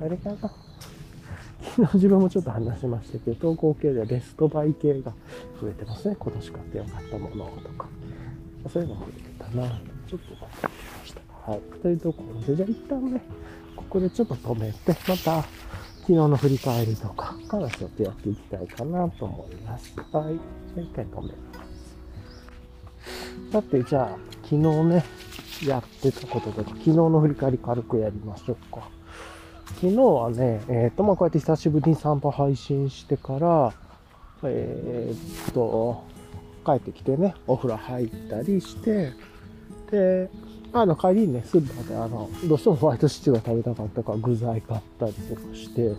[0.00, 0.63] あれかな。
[1.76, 5.12] 昨日自分もちょっと話しましたけど、投稿系ではベストバイ系が
[5.60, 6.16] 増えてますね。
[6.18, 7.88] 今年買ってよかったものとか。
[8.72, 9.68] そういうの増えてたな
[10.08, 11.50] ちょっと思いました。
[11.50, 11.60] はい。
[11.82, 13.20] というところで、じゃあ一旦ね、
[13.76, 15.42] ここでちょっと止めて、また
[16.00, 19.94] 昨日の振り返りとかからちょっとやっていきたいかなと思います。
[20.12, 20.34] はい。
[20.74, 21.32] じゃあ一回止めま
[21.64, 23.52] す。
[23.52, 25.04] さて、じゃあ、昨日ね、
[25.66, 28.88] やってたこととか、昨日の振り返り軽くやりましょうか。
[29.66, 33.72] 昨日はね、えっ、ー、と、まあ、こうやって久しぶりに散歩配信してから、
[34.42, 36.04] えー、っと、
[36.64, 39.12] 帰ってきてね、お風呂入ったりして、
[39.90, 40.30] で、
[40.72, 45.94] あの、帰りにね、スーパーで、あの、どうしてもホワイトシチューが食べたかったから具材買ったりとかして、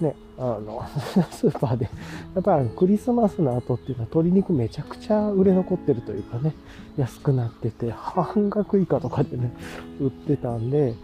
[0.00, 0.84] ね、あの、
[1.30, 1.88] スーパーで、
[2.34, 6.54] やっぱりクリスマスの後っていうのは鶏肉めちゃくちゃ売れ残ってるというかね、
[6.96, 9.52] 安くなってて、半額以下とかでね、
[10.00, 10.94] 売ってたんで、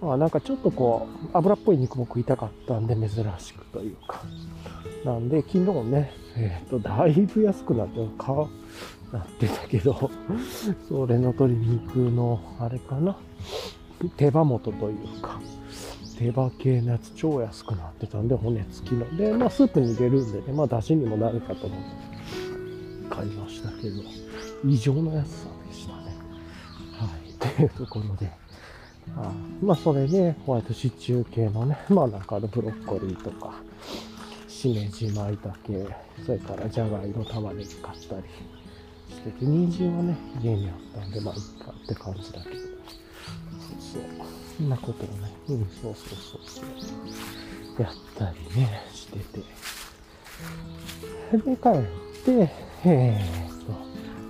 [0.00, 4.22] まあなんかちょっとこう、油っぽい肉も食いたかったんで珍しくというか。
[5.04, 8.34] なんで、昨日ね、えっ、ー、と、だいぶ安くなって、買
[9.12, 10.10] なってたけど、
[10.88, 13.16] それの鶏肉の、あれかな、
[14.16, 15.40] 手羽元というか、
[16.18, 19.16] 手羽系のやつ超安くなってたんで、骨付きの。
[19.16, 24.02] で、まあスープに入れるんでね、まあ出汁にもなるかと思って買いましたけど、
[24.64, 26.16] 異常な安さでしたね。
[26.92, 27.56] はい。
[27.56, 28.30] というところで、
[29.16, 33.54] あまあそれで、ホワイトシチュー系のね、 まあなんかあのブロッコリーとか、
[34.46, 35.86] しめじまいたけ、
[36.24, 38.22] それからじゃがいも玉ねぎ買ったり、
[39.10, 42.56] してて、人参はね、家にあったんで、まあ、いっかって感じだけど。
[42.56, 42.70] そう
[43.80, 44.02] そう。
[44.58, 46.62] そんなことをね、うん、そうそうそうそ
[47.78, 47.82] う。
[47.82, 49.40] やったりね、してて。
[51.36, 51.82] で、帰っ
[52.24, 52.50] て、
[52.84, 53.72] えー、っと、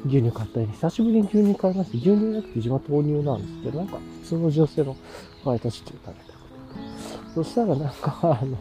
[0.07, 4.97] 牛乳買ったり、久しぶりに牛乳買いまして、牛乳じゃなくて自分は豆乳なんですけど、なんか通の女性の
[5.45, 6.39] ホワイトシチュー食べた
[7.35, 8.59] そしたらなんか、あの、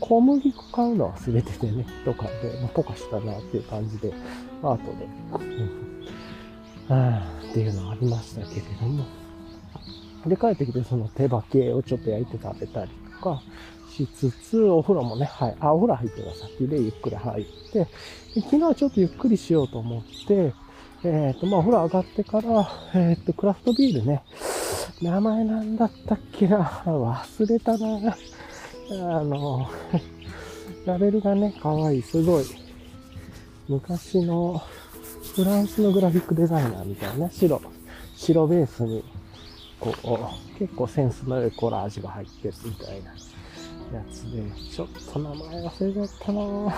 [0.00, 4.12] 小麦粉買うの忘れててね、とかで、まあ、ポカしたなっていう感じで、
[4.62, 5.06] まあ、後で、
[6.88, 9.04] うん、あっていうのはありましたけれども。
[10.26, 13.42] で、帰ってきてその手羽系をちょっと焼いて食べたりとか
[13.90, 17.86] しつつ、お風呂もね、はい、あ、お風呂入ってた先でゆっくり入って、
[18.34, 20.52] で昨日はちょっとゆっくりしようと思って、
[21.06, 24.22] えっ、ー、と、まあ、お風呂上がってから、えっ、ー、と、クラフトビールね、
[25.00, 26.64] 名前なんだったっけな。
[26.84, 28.16] 忘れたな。
[28.90, 29.68] あの、
[30.84, 32.00] ラベルがね、かわい。
[32.00, 32.02] い。
[32.02, 32.44] すごい。
[33.68, 34.60] 昔の
[35.34, 37.60] フランスのグラフィックデザイナーみたいな白、
[38.16, 39.04] 白ベースに、
[39.78, 43.12] こう、結構センスの良いコラージュが入ってるみたいな。
[43.94, 46.74] やつで、ちょっと名前忘れちゃったな。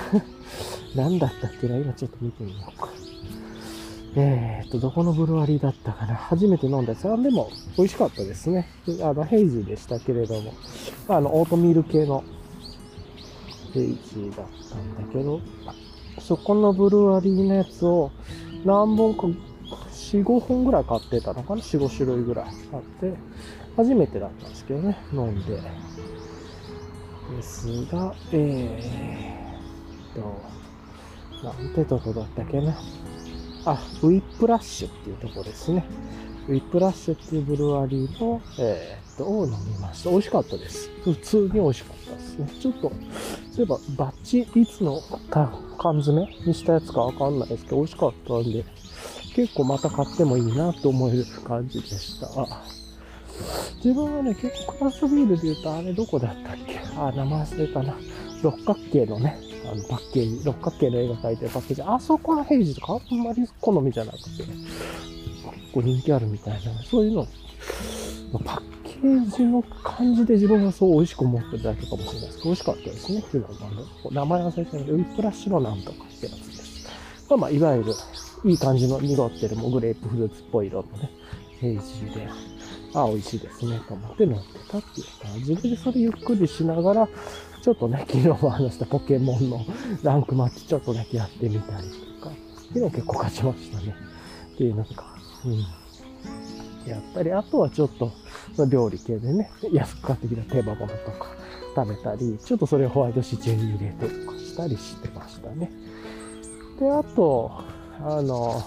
[1.09, 1.77] 何だったっけな。
[1.77, 2.89] 今ちょっと見てみようか。
[4.21, 6.17] えー、っと、どこのブルワリーだったかな。
[6.17, 7.09] 初めて飲んだやつ。
[7.09, 8.67] あ、でも、美味しかったですね。
[9.01, 10.55] あの、ヘイジーでしたけれども、
[11.07, 12.25] あの、オートミール系の
[13.73, 15.41] ヘイジーだったんだけど、
[16.19, 18.11] そこのブルワリーのやつを
[18.65, 19.23] 何本か、
[19.93, 23.17] 4、5本ぐらい買ってたのかな ?4、5種類ぐらい買って、
[23.77, 25.61] 初めてだったんですけどね、飲んで。
[27.37, 30.59] ですが、えー、っと、
[31.45, 32.77] なんてとこだったっけな。
[33.73, 35.85] あ、ウィップラッシュっていうとこですね。
[36.49, 40.11] ウィップラッシュっていうブルワリーの、えー、っと、を飲みました。
[40.11, 40.89] 美味しかったです。
[41.05, 42.51] 普通に美味しかったですね。
[42.59, 45.53] ちょっと、そういえば、バッチ、いつの缶
[46.03, 48.65] 詰にしたやつかわかんないですけど、美味しかったんで、
[49.35, 52.29] 結構また買ってもいいなと思える感じでした。
[53.85, 56.81] 自分はね、結構クラフトビールで言うと、あれどこだったっけ？
[56.97, 57.95] あ、名前忘れたな。
[58.43, 59.39] 六角形のね、
[59.71, 64.49] あのパッケージ、六角形の絵が描いてるパッケージ、あそこのヘイジとかあんまり好みじゃなくて、結
[65.73, 67.27] 構人気あるみたいな、そういうの、
[68.45, 73.19] パッケージの感じで自分がそう美味しく思ってるだけかもしれないです、美味しかったですね。
[73.21, 73.55] っていうのは、
[74.11, 76.89] 名前忘れてないけど、ウィップラッシュのなんとかってやつです。
[77.29, 77.95] まあまあ、いわゆる、
[78.45, 81.11] いい感じの濁ってるもグレープフルーツっぽい色のね、
[81.61, 82.29] ヘイジで、
[82.95, 87.09] あ、美味しいですね、と思って乗ってたっていう感じで、それゆっくりしながら、
[87.63, 89.65] ちょっとね、昨日も話したポケモンの
[90.03, 91.89] ランクマッチちょっとだけやってみたり
[92.21, 92.33] とか、
[92.73, 93.95] 昨日結構勝ちましたね。
[94.55, 95.59] っていうのとか、うん。
[96.89, 98.13] やったり、あとはちょっと、
[98.71, 101.27] 料理系でね、安く買ってきた手羽物とか
[101.77, 105.71] 食べたり、ちょっとそれをホワイトシチューに入れてとかしたりしてましたね。
[106.81, 107.53] で、あと、
[108.01, 108.63] あの、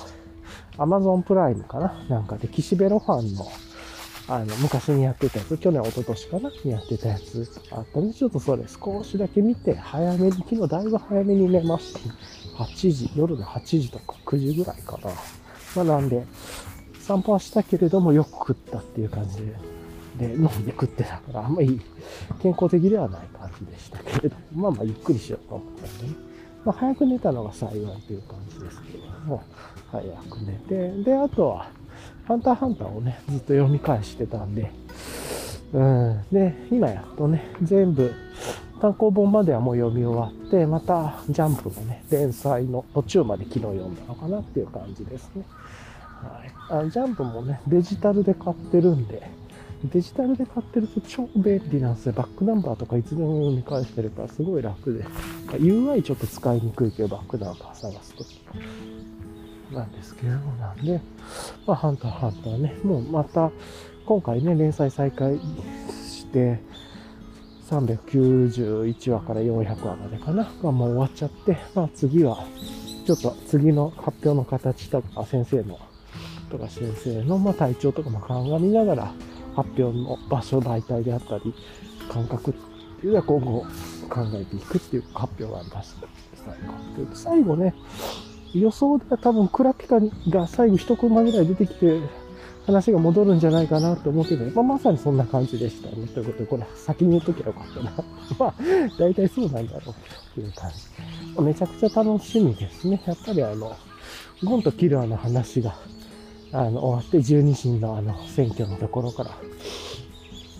[0.78, 2.06] アマゾンプライムかな？
[2.10, 3.46] なんかで、岸辺露伴の
[4.28, 15.12] あの、昔にやってたやつ、去年、一昨年かなにやってたやつあったんで、ちょっとそれ少しだけ見て、早めに、昨日だいぶ早めに寝ました、8時、夜の8時とか9時ぐらいかな。
[15.76, 16.26] まあなんで、
[17.00, 19.38] 散歩はしたけれどもよく食ったっていう感じ
[20.18, 21.82] で、で、飲んで食ってたから、あんまり
[22.42, 26.16] 健康的ではない感じでしたけれども、まあまあゆっくりしようと思ったんでね。
[26.64, 29.44] まあ早く寝たのが幸いという感じですけれども、
[29.92, 31.70] 早く寝て、で、あとは、
[32.26, 34.72] ハンターハンターをね、ずっと読み返してたんで、
[35.74, 36.24] うん。
[36.32, 38.14] で、今やっとね、全部、
[38.82, 45.44] 単行本まではもう読み終わって、またジャンプのね、連載の途中まで昨日読んだのかなっていう感じですね。
[46.70, 46.86] はい。
[46.88, 49.30] あジャンプもね、デジタルで買ってるんで、
[49.86, 52.14] デジタルで買ってると超便利なんですよ。
[52.14, 55.04] バックナンバーとかいつでも読み返してるからすごい楽で。
[55.58, 58.42] UI ちょっと使いにくいけど、バックナンバー探すとき。
[59.72, 61.02] なんですけれども、なんで、
[61.66, 63.52] まあ、ハンターハンターね、もうまた、
[64.06, 65.40] 今回ね、連載再開
[65.90, 66.60] して、
[67.70, 72.46] 391話から400話までかな、がもう終わっちゃって、まあ次は、
[73.06, 75.80] ちょっと次の発表の形とか、先生の、
[76.50, 79.14] とか先生の、まあ体調とかも鑑みながら、
[79.56, 81.54] 発表の場所、媒体であったり、
[82.10, 82.54] 感覚っ
[83.00, 83.66] ていうのは今後
[84.10, 86.08] 考えていくっていう発表がありました。
[87.14, 87.74] 最後ね、
[88.54, 92.00] 予想では多分クラピカが最後一コマぐらい出てきて、
[92.66, 96.08] 話が戻るんじゃないかなと思ってたまあ、まさにそんな感じでしたね。
[96.08, 97.92] ということで、これ先に言っときゃよかったな。
[98.38, 98.56] まあ、
[99.00, 99.96] 大体そうなんだろう
[100.36, 100.72] という感
[101.36, 101.42] じ。
[101.42, 103.02] めちゃくちゃ楽しみですね。
[103.06, 103.76] やっぱりあの、
[104.44, 105.76] ゴンとキルアの話が、
[106.52, 109.32] あの、終わって、十二神のあの、選挙のところから、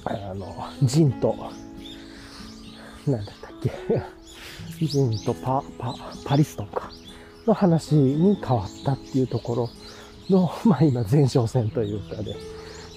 [0.06, 0.48] あの、
[0.84, 1.36] ジンと、
[3.06, 3.52] なんだったっ
[4.80, 6.92] け、ジンとパ、パ、パリストンか。
[7.46, 9.70] の話に変わったっていうところ
[10.30, 12.36] の、 まあ今前哨戦というかで、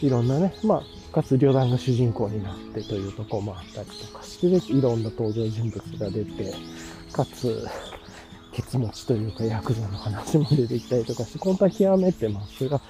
[0.01, 6.53] いろんなね、まあ、かつ旅団が主人公になってというとこもあったりとかして、いろんな登場人物が出て、
[7.13, 7.67] かつ、
[8.55, 12.81] ケツ持ちというかヤクザの話も出てきたりとかして、本当は極めてますが、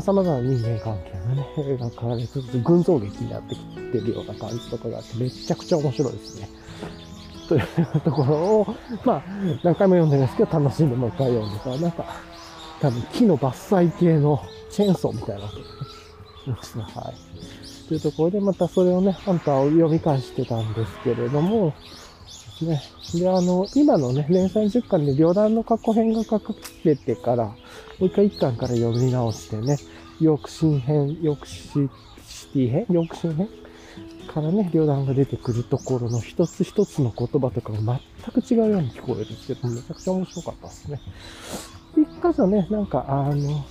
[0.00, 6.48] 様々な人間関係がね、描かれつつ、群像劇になってきてるような感じとかがあって、めちゃくちゃ面白いですね。
[7.48, 9.22] というところを、まあ、
[9.62, 12.04] 何回も読んでるんですけど、楽しんでもう一回読んでたら、なんか、
[12.80, 15.48] 多分木の伐採系のチェーンソーみたいなこ
[16.46, 16.84] とですね。
[16.84, 17.88] はい。
[17.88, 21.74] というところで、またそれをね、ハンターを読み返してたんですけれども、
[22.62, 22.82] ね。
[23.14, 26.54] で、あの、今のね、連載10巻で旅団の過去編が書か
[26.84, 27.54] れてから、も
[28.00, 29.78] う一回1巻から読み直してね、
[30.20, 31.88] ヨークシン編、ヨークシ
[32.52, 33.48] ティ編ヨークシン編
[34.34, 41.00] からね、旅団が出てくるところの一つ一つの言葉とかが全く違うように聞こえるんですけど、めちゃくちゃ面白かったですね。
[41.94, 43.64] で一箇所ね、なんか、あの、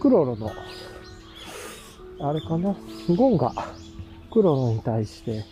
[0.00, 0.50] クロロの、
[2.20, 2.74] あれかな、
[3.14, 3.52] ゴンが
[4.30, 5.44] クロロに対して、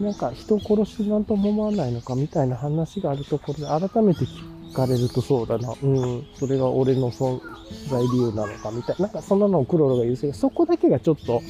[0.00, 7.40] なんか人を殺してなんとも思わないのかみたいな話があるところで改めて聞かれるとそうだな、うん、それが俺の存
[7.88, 11.42] 在理由なのかみたいな、なんかそんなのをクロロが言うせそこだけがちょっと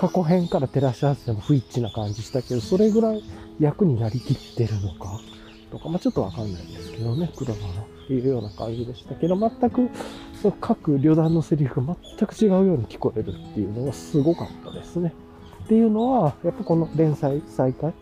[0.00, 3.22] 過去編から照らし合わせても不一致な感じしたけど、それぐらい
[3.58, 5.20] 役になりきってるのか？
[5.70, 9.90] とか、まあちょっとわかんないですけどね、黒ロのっていうような感じでしたけど、全く
[10.40, 15.12] その各旅団のセリフが全く違うように聞こえるっていうのがすごかったですね。
[15.64, 17.92] っていうのは、やっぱこの連載再開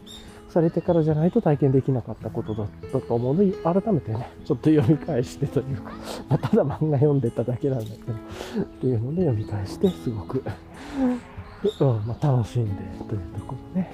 [0.50, 5.92] されてからじゃないと体験できなかったことだったと思うので、改めてね、ちょっと読み返してというか、
[6.28, 8.12] まあ、ただ漫画読んでただけなんだけど、
[8.62, 10.44] っていうので読み返して、すごく
[11.81, 13.92] うんまあ、楽しんでというところね。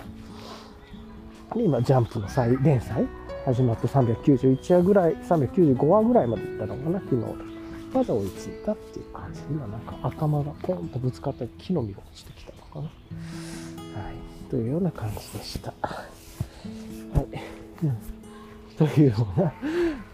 [1.57, 3.07] 今、ジャンプの再連載？
[3.47, 7.23] 始まって391話ぐらい、395話ぐらいまでいったのかな、昨日。
[7.93, 9.41] まだ追いついたっていう感じ。
[9.51, 12.83] 今なんか頭がポンとぶつかった木の実が落ちてきたのかな。
[14.03, 14.51] はい。
[14.51, 15.73] というような感じでした。
[15.81, 16.05] は
[17.21, 17.85] い。
[17.85, 17.97] うん
[18.77, 19.53] というような、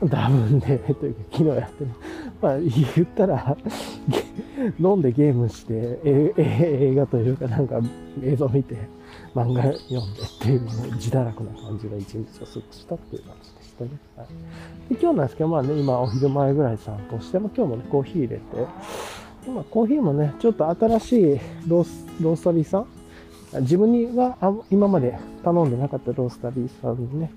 [0.05, 1.95] ダブンで、というか、昨日やってね。
[2.41, 3.57] まあ、言ったら、
[4.79, 7.81] 飲んでゲームして、え映画というか、なんか
[8.23, 8.77] 映像見て、
[9.35, 10.61] 漫画読んでっていう、
[10.95, 13.91] 自堕落な感じが一日を過ごしたっていう感じでしたね。
[14.17, 18.43] はい、で今日なんですけど、まあね、今お昼前ぐらい散歩して、も今日もね、コーヒー入れて、
[19.47, 22.87] 今コーヒーもね、ちょっと新しいロースロースタリーさん？
[23.63, 24.37] 自分には
[24.71, 27.33] 今まで頼んでなかったロースタリーさんにね、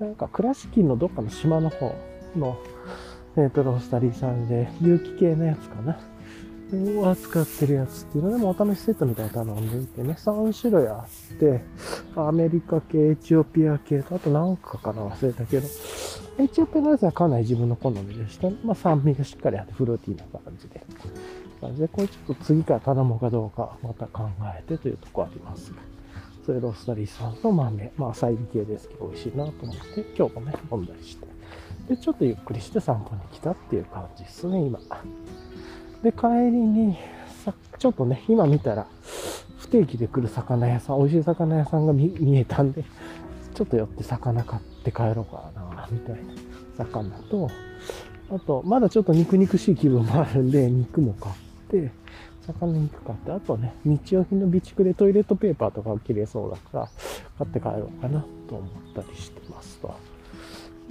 [0.00, 1.94] なんか倉敷のどっかの島の方
[2.36, 2.56] の、
[3.36, 5.98] えっ、ー、と、ロースタリーさんで、有機系のやつかな。
[6.74, 11.04] を扱ってるやつっていうのでもお試しセットみたいなの頼んでいてね、3種類あ
[11.34, 11.60] って、
[12.16, 15.68] アメリカ系、エチオピア系と、あと何かかな忘れたけど、
[16.38, 18.56] エチオピアのやつはかなり自分の好みでした、ね。
[18.64, 20.82] まあ酸味がしっかりあってフルーティーな感じで。
[21.60, 24.28] 感じで、これちょっと次から頼もうかどうかまた考
[24.58, 25.72] えてというとこあります。
[26.46, 31.31] それロースタリーさんの豆、まあ、サイリ系ですけど、美味しいなと思って、今日もね、飲んだりして。
[31.88, 34.78] で、ちょっとゆっくりして散歩に来たっていう感じですね、今。
[36.02, 36.96] で、帰りに、
[37.44, 38.86] さちょっとね、今見たら、
[39.58, 42.84] 不定期で来る魚屋さん、美味しい魚屋さんが見えたんで、
[43.54, 47.50] ちょっと寄って魚買って帰ろうかな、みたいな魚と、
[48.30, 51.34] あと、まだちょっと肉肉しい気分もあるんで、肉も買っ
[51.70, 51.90] て、
[52.46, 56.88] 魚肉買って、あとね、日用品の備蓄でトイレットペーパーとかが切れそうだから、
[57.38, 59.94] 買って帰ろうかなと思ったりしてますと。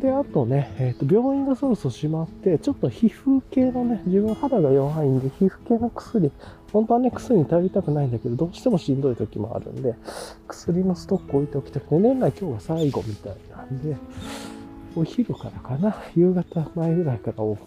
[0.01, 6.31] で、あとね、えっ、ー、と、病院がそろそろ閉まって、ちょっと皮膚系のね、自分肌が弱いんで、皮膚系の薬、
[6.73, 9.93] 本当はね、薬に頼りたくないんだけど、どうしてもしんどい時もあるんで、
[10.47, 13.95] 薬のストック置いておきたくて、年内今日が最後みたいなんで、
[14.95, 17.57] お昼からかな、夕方前ぐらいからを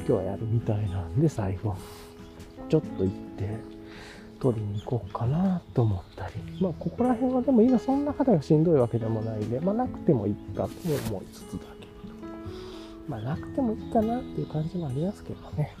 [0.00, 1.74] 今日はやるみたいなんで、最後、
[2.68, 3.73] ちょっと行って、
[4.44, 6.34] 取りに行こうかなと思ったり。
[6.60, 10.70] まあ、ここら辺はでも今そんな肌がしんどいわけでもないんで、まあ、なくてもいいかと
[11.08, 11.92] 思いつつだけど。
[13.08, 15.74] まあ、なくてもいいかなっていう感じもありますけどね。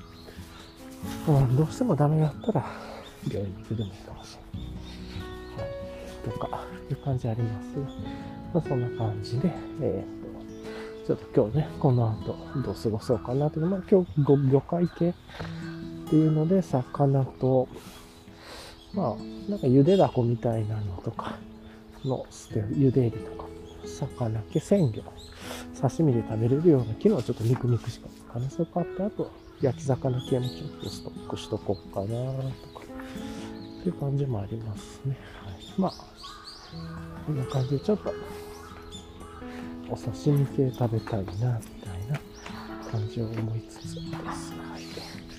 [1.28, 2.64] うん、どうしてもダメだったら、
[3.30, 5.68] 病院に行くでもいいかもしれない。
[5.68, 6.30] はい。
[6.30, 7.66] とか、いう感じあります
[8.54, 9.50] まあ、そんな感じで、
[9.82, 15.14] えー、と、ちょっと今日ね、この後どう過ごそうかなというまあ、今日魚介系っ
[16.08, 17.68] ていうので、魚と、
[18.94, 21.34] まあ、なんかゆでだこみたいなのとか
[22.04, 23.46] の捨て、ゆでエビとか、
[23.84, 25.02] 魚系、鮮魚、
[25.80, 28.48] 刺身で食べれるような、昨日はちょっと肉肉しかったかな。
[28.50, 29.30] それ買って、あと、
[29.60, 32.14] 焼き魚系もちょっとストックしとこうかなとか、
[33.80, 35.16] っていう感じもありますね。
[35.44, 35.54] はい。
[35.76, 35.94] まあ、
[37.26, 38.12] こんな感じでちょっと、
[39.90, 42.20] お刺身系食べたいな、みたいな
[42.90, 44.52] 感じを思いつつです。
[44.54, 45.33] はい。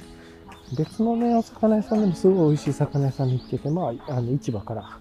[0.74, 5.00] 別のね、お魚屋さんでもすごい美味しい魚屋さんに行ってて、まあ、あの、市場から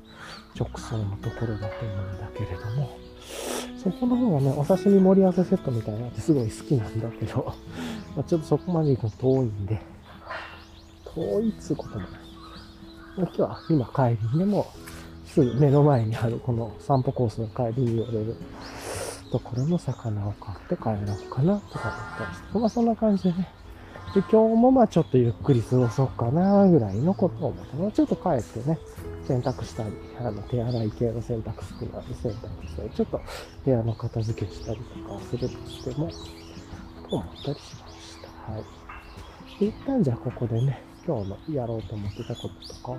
[0.58, 2.96] 直送のところだと思うんだけれども、
[3.82, 7.54] そこの方がね、お刺身盛り合わせセットみたいなのってすごい好きなんだけど、
[8.14, 9.80] まあ、ちょっとそこまで行くの遠いんで、
[11.14, 12.08] 遠いっつうこともない。
[13.16, 14.66] 今日は今帰りにでも、
[15.26, 18.36] すぐ目の前にあるこの散歩コースの帰りに寄れる
[19.32, 21.88] ところの魚を買って帰ろうかなとか
[22.18, 23.48] 思ったりして、まあそんな感じでね、
[24.14, 28.78] で、今日もまあちょっとゆっくり過ごそうかなぐらいのことを思って、まあ、ちょっと帰ってね、
[29.26, 29.90] 洗濯したり、
[30.20, 33.20] あの手洗い系の洗濯少ない洗濯したり、ちょっと
[33.64, 36.08] 部屋の片付けしたりとかするとしても、
[37.08, 38.52] と思ったりしました。
[38.52, 38.64] はい。
[39.66, 42.92] 一旦じゃあここでね、今日のやろうと思ってたこととか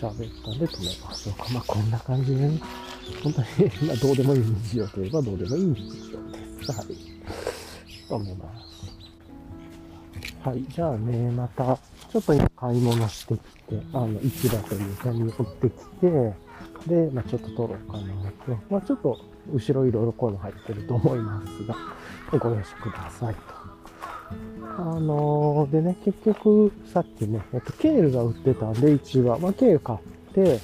[0.00, 1.46] 喋ったんで止めましょうか。
[1.54, 2.60] まあこんな感じでね、
[3.22, 3.46] 本当に、
[3.86, 6.72] まあどうでもいい日常といえばどうでもいい日常です。
[6.72, 6.86] はい。
[8.08, 8.69] 止めます。
[10.44, 10.64] はい。
[10.68, 11.78] じゃあね、また、
[12.10, 16.34] ちょっと今買い物してきて、あの、市場というかに持ってきて、
[16.86, 18.08] で、まあちょっと撮ろうかな
[18.46, 18.58] と。
[18.70, 19.18] まあちょっと、
[19.52, 21.76] 後ろいろいろこういうの入ってると思いますが、
[22.38, 23.40] ご了承くださいと。
[24.78, 29.98] あのー、でね、結局、さっきね、えっと、ケールが売ってたんで、市場、まあケール買っ
[30.32, 30.58] て、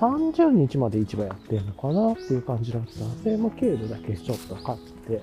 [0.00, 5.20] 30日まで市場やってんのかなっていう感じだったので、まあ、ケールだけちょっと買って、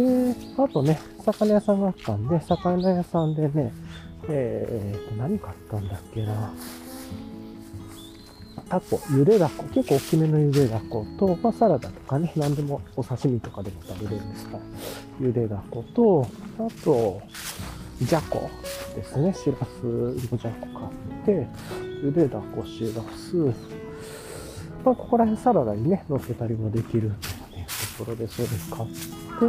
[0.00, 3.72] で、あとね、魚屋さんがあったんで、魚屋さんでね、
[4.28, 6.52] えーと、何買ったんだっけな。
[8.70, 14.52] タコ、ゆでだこ、結構大きめのゆでだこと、まあ、サラダとかね、何でもお刺身とかでも食べれるんですか。
[14.56, 14.58] ら、
[15.20, 16.26] ゆでだこと、
[16.58, 17.20] あと、
[18.00, 18.48] じゃこ
[18.94, 20.66] ですね、しらすのじゃこ
[21.26, 21.48] 買って、
[22.02, 23.36] ゆでだこ、しらす、
[24.84, 27.26] まあ、ここら辺サラダにね、乗せたりもできるって
[27.58, 27.66] いう
[27.98, 28.88] ところで、それ買っ、
[29.40, 29.46] で、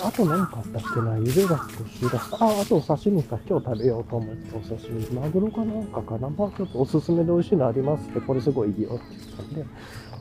[0.00, 2.34] あと何買ったっけな、ゆでだしとしらす。
[2.34, 3.36] あ、あとお刺身か。
[3.48, 5.10] 今日食べようと思ってお刺身。
[5.18, 6.30] マグロかなんかかな。
[6.30, 9.66] まあちょっとおすすめで美味しいのありますって、これすごいいいよって言ったんで、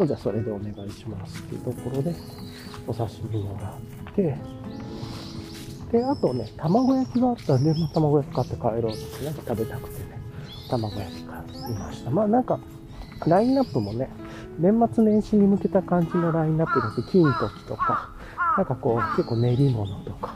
[0.08, 2.16] じゃあそれでお願いしますっていうところで、
[2.88, 3.70] お刺身もら
[4.12, 4.36] って、
[5.92, 10.20] で、あとね、卵焼きがあったんで、まあ、卵焼き買って帰ろうとってなんか食べたくてね、
[10.70, 11.40] 卵焼き買
[11.72, 12.10] いました。
[12.10, 12.60] まあなんか、
[13.28, 14.10] ラインナップもね、
[14.60, 18.10] 年末年始に向けた感じのラインナップだと、金時とか、
[18.58, 20.36] なんかこう、結構練り物とか、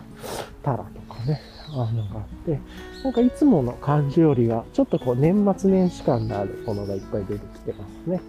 [0.62, 2.60] タラとかね、あのがあって、
[3.04, 8.22] なんかいつもの感じよりは、ちょっとこう、年末年始感のあるものがいっぱい出てきてますね。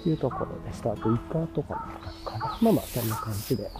[0.00, 0.92] っていうところでした。
[0.92, 2.58] あと、イカとかもあるかな。
[2.62, 3.64] まあまあ、そんな感じで。
[3.64, 3.70] は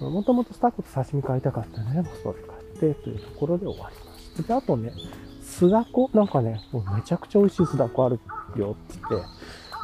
[0.00, 0.04] い。
[0.04, 2.56] もともとスタッフと刺身買いたかったので、もうそれ買
[2.90, 4.42] って、というところで終わりました。
[4.42, 4.92] で、あとね、
[5.42, 8.20] 酢だこなんかね、もうめちゃくちゃ美味しい酢だこある
[8.56, 9.28] よって言って、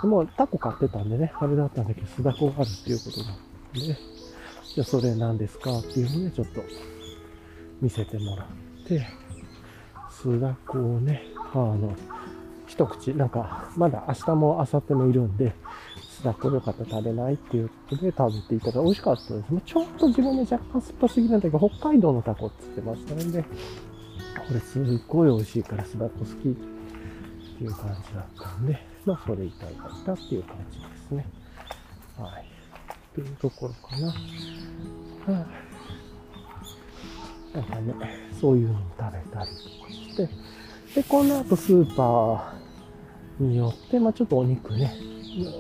[0.03, 3.97] でもタコ買ってたんでね、あれだったんだけど、酢だこがあるっていうことなんで、
[4.75, 6.63] じゃあそれ何ですかっていうので、ちょっと
[7.81, 8.47] 見せてもらっ
[8.87, 9.07] て、
[10.11, 11.95] 酢だこをね、あの、
[12.67, 15.55] 一口、なんか、まだ明日も明後日もいるんで、
[16.03, 19.47] 酢だこよかったら食べないっていうことで食べていただいて美味しかったです。
[19.65, 23.49] ちょっと自分で若干酸っぱすぎなんだけど、北海道のタコって言ってましたので、こ
[24.53, 26.74] れすっごい美味しいから酢だこ好きって
[27.63, 29.75] いう感じだったんで、まあそれいただい
[30.05, 31.27] たっていう感じですね。
[32.19, 32.49] はい。
[33.15, 34.09] というところかな。
[34.09, 34.15] は
[35.29, 35.65] あ
[37.55, 37.95] なんかね、
[38.41, 40.29] そういうのを食べたりとかして、
[40.97, 44.93] で、この後スーパーによって、まあちょっとお肉ね、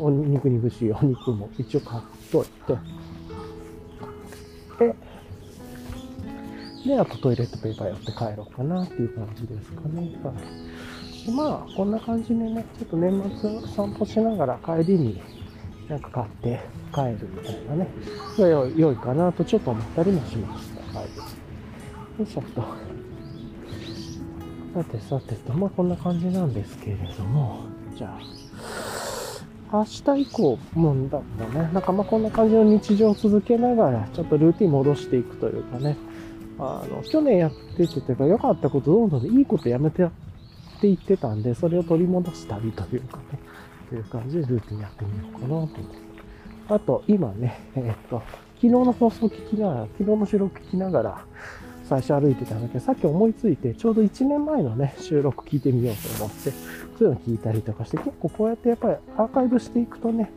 [0.01, 2.77] お肉にしいお肉も一応買っといて、
[4.79, 4.95] で、
[6.85, 10.01] で、あとトイレットペーパーやって帰ろうかなっていう感じですかね。
[10.23, 10.35] はい。
[11.33, 15.23] まあ、こんな感じでね、ちょっと年末散歩しながら帰りに
[15.89, 16.61] なんか買って
[16.93, 17.89] 帰るみたいなね、
[18.39, 20.99] が良いかなとちょっと思ったりもしました。
[20.99, 21.09] はい。
[21.09, 22.63] よいしょっと。
[24.75, 27.65] さてさてと、まあこんな感じなんですけれども、
[27.97, 28.19] じゃ
[29.73, 31.71] あ、明日以降もんだろうね。
[31.73, 35.97] なんかまあこんな感じの日常を続けながら、ちょっとルーティン戻していくというかね、
[36.59, 40.09] あの、去年やっててというか良かったことどんどんいいことやめて
[40.85, 43.39] っていってたんで、それを取り戻す旅というかね、
[43.89, 45.81] という感じでルーティンやってみようかなと思って。
[46.69, 48.23] あと、今ね、えー、っと、
[48.57, 51.25] 昨日の放送聞きながら、昨日の収録聞きながら、
[51.85, 56.51] 最初歩いてたんだけど、さっき思いついて、ちょうど1年前のね、収録聞いてみようと思って、
[56.99, 60.31] そういうの聞いたりとかして、結構こうやってやっぱりアーカイブしていくとね、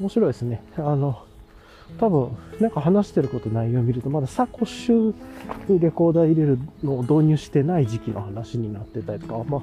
[0.00, 0.64] 面白いですね。
[0.76, 1.24] あの、
[1.98, 5.14] 多分、なんか話してること内容を見ると、まだサコッシュ
[5.68, 9.62] レコーダー入れるのを導入してない時期の話になってたりとか、まあ、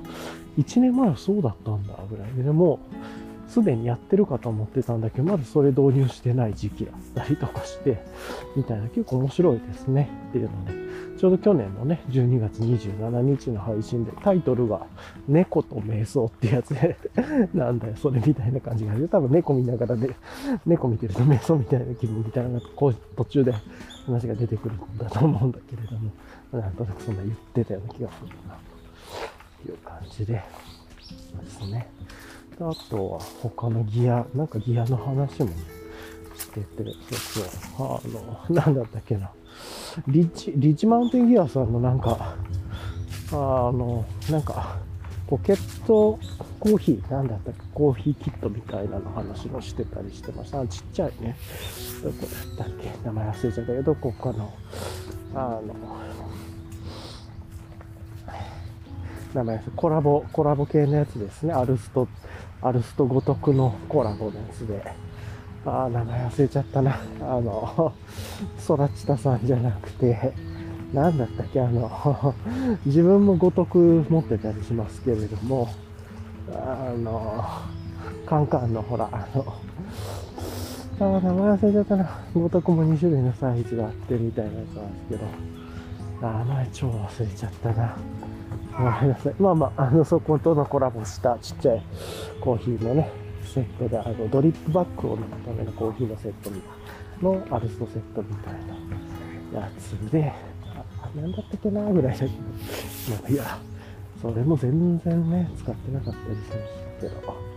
[0.58, 2.34] 1年前はそうだったんだぐらい。
[2.34, 2.80] で、で、も
[3.50, 8.04] すでにやってるかと思ってたんだけど、まだそれ導入してない時期だったりとかして、
[8.56, 10.74] みたいな結構面白いですねっていうので、
[11.18, 14.86] ちょうど去年のね、12月27日の配信で、タイトルが、
[15.28, 16.95] 猫と瞑想ってやつで
[17.54, 19.10] なんだよ、それみたいな感じがする。
[19.10, 20.16] 多分猫見ながらで、
[20.68, 23.54] 猫見てると瞑想みたいな気分みたいなのが、こう、途中で
[24.06, 26.12] 話が出てくるんだと思うんだけれども、
[26.52, 28.58] なんとなくそんな言ってたような気がするな、
[29.66, 30.43] という感じで、で
[31.50, 31.89] すね。
[32.62, 35.55] あとは、他のギア、なんかギアの話もね、
[36.38, 37.43] してて、そう
[37.78, 38.01] そう、あ
[38.51, 39.30] の、 なんだったっけな。
[40.07, 42.36] リッチ、リッチマウンテンギアさんのなんか、
[43.32, 44.78] あの、なんか、
[45.28, 46.18] ポケット
[46.60, 50.66] コーヒー、なんだったっけ、コーヒーキットみたいなの話もしてたりしてました。
[50.68, 51.38] ちっちゃいね。
[52.03, 52.16] どこ
[52.57, 52.91] だったっけ？
[53.05, 54.51] 名前忘れちゃったけど、どこかの、
[55.36, 55.76] あの、
[59.34, 61.53] 名前コラボ、コラボ系のやつですね。
[61.53, 62.07] アルスト、
[62.62, 65.10] アルストごとくのコラボのやつで。
[65.66, 66.99] ああ、名前忘れちゃったな。
[67.22, 67.93] あの、
[68.57, 70.34] ソラチタさんじゃなくて、
[70.93, 72.34] なんだったっけ、あの、
[72.86, 75.70] 自分もごとく持ってたりしますけれども、
[76.53, 77.45] あの、
[78.26, 79.53] カンカンのほら、あの、
[81.01, 82.10] ああ、名前忘れちゃったな。
[82.34, 85.26] ごとくも2種類のサイズがあってみたいなやつなんですけど、
[86.22, 87.95] 名前超忘れちゃったな。
[88.80, 89.36] ごめんなさい。
[89.40, 91.84] まあまあ、あの、そことのコラボしたちっちゃい
[92.40, 93.12] コーヒーのね、
[93.44, 96.72] セットで、あの、ドリップバッグを飲むためのコーヒーのセットみたい
[97.22, 98.54] のアルストセットみたい
[99.54, 100.32] なやつで、
[101.02, 103.60] あ、なんだったっけなぐらいだけど、まあ、いや、
[104.22, 106.58] それも全然ね、使ってなかったりしまし
[106.96, 107.50] たけど、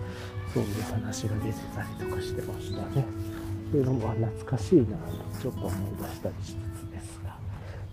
[0.52, 3.04] そういう話が出てたりとかしてましたね。
[3.70, 7.36] というのも懐かしいなとちょっと思い出したりしつつですが。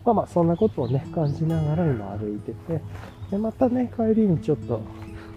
[0.06, 2.82] まあまあ、そんなことをね、感じながら今歩いてて、
[3.32, 4.82] で、またね、帰りにちょっと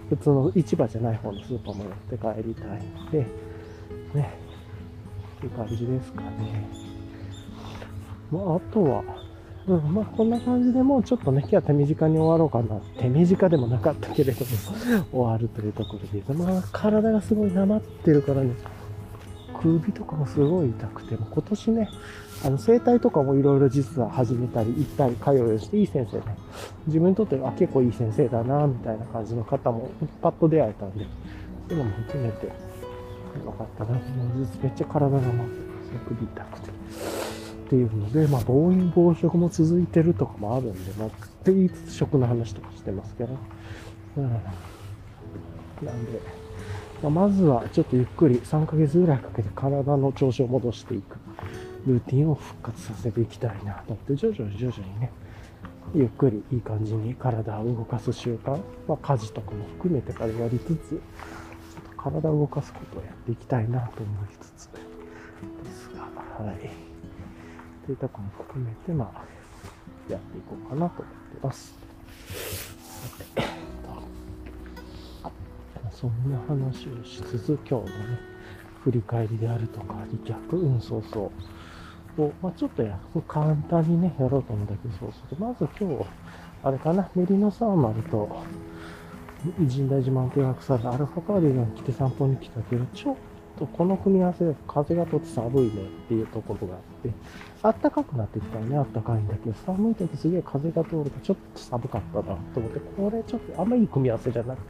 [0.09, 2.67] 普通の市場じゃない方のスーパーも寄って帰りたい
[3.05, 3.19] ので、
[4.13, 4.37] ね、
[5.37, 6.67] っていう感じですかね。
[8.31, 9.03] まあ、あとは、
[9.67, 12.79] うん、まあ、こんな感じでもうちょっとね、今日は手短に終わろうかな。
[13.01, 14.51] 手短でもなかったけれども
[15.11, 18.51] 終わるというところで、まあ、体がすごいなまってるからね、
[19.61, 21.89] 首とかもすごい痛くて、も今年ね、
[22.45, 26.23] あの、整体とかもいろいろ実は始めたり、行ったり、通いをして、いい先生ね。
[26.87, 29.89] 自分にとっては結構いい先生だな、みたいな感じの方も
[30.21, 31.05] パッと出会えたんで、
[31.69, 33.91] そういうのも含めて、よかったな。
[33.93, 35.53] もうめっちゃ体が回ってます
[36.07, 36.69] 首痛くて。
[36.69, 36.71] っ
[37.69, 41.11] ていうので、まあ、暴飲暴食も続いてるとかもあるんで、まあ、っ
[41.43, 43.35] て言いつつ食の話とかしてますけど、
[44.17, 44.23] うん。
[45.85, 46.19] なんで、
[47.01, 51.17] まあ、まずはちょっとゆっくり3ヶ月ぐらいかけて体の調子を戻していく。
[51.87, 55.11] ルーティンを復活させていきたいなと思って、徐々に徐々にね、
[55.95, 60.99] ゆっくりいい感じに体を動かす習慣、まあ、家事とかも含めてからやりつつ、ちょっ
[61.95, 64.79] と体を動かすことをやっていきたいなと思いつつで
[65.71, 66.01] すが、
[66.43, 66.71] はい。
[67.85, 69.23] というとこも含めて、まあ、
[70.11, 71.77] やっていこうかなと思ってます。
[72.89, 73.45] さて、えっ
[75.21, 75.31] と、
[75.91, 78.19] そんな話をしつつ、今日のね、
[78.83, 81.31] 振り返りであるとか、離脚、うん、そうそう。
[82.17, 86.05] を、まあ、ちょっとや、簡単にね、やろうと思うんだけど、そうすると、まず今日、
[86.63, 88.29] あれかな、メリノサーマルと、
[89.57, 93.15] 神代島の定額されアルファカーディガン着て散歩に来たけど、ちょっ
[93.59, 95.73] とこの組み合わせで風がとって寒いねっ
[96.07, 97.11] ていうところがあって、
[97.61, 104.67] あったかくなってきたよね、あったかいんだけど、寒い時すげえ風が通るとちょっと寒かったなと思って、これちょっとあんまいい組み合わせじゃなくて、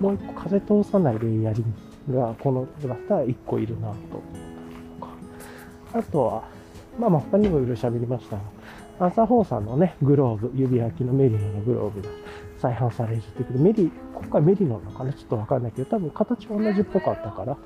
[0.00, 1.74] もう一個風通さないレイヤリン
[2.08, 3.94] グがこのだったら一個いるなと。
[3.94, 3.96] 思っ
[5.92, 5.98] た。
[5.98, 6.44] あとは、
[6.98, 8.36] まあまあ他にもいろいろ喋りました。
[8.36, 12.08] が、アサホーさんのね、グローブ、指焼きのメリノのグローブが
[12.58, 15.12] 再販されるってこと、メリ、今回メリノなのかな？
[15.12, 17.56] ちょっとわかんないけど、多分形は同じっぽかったから、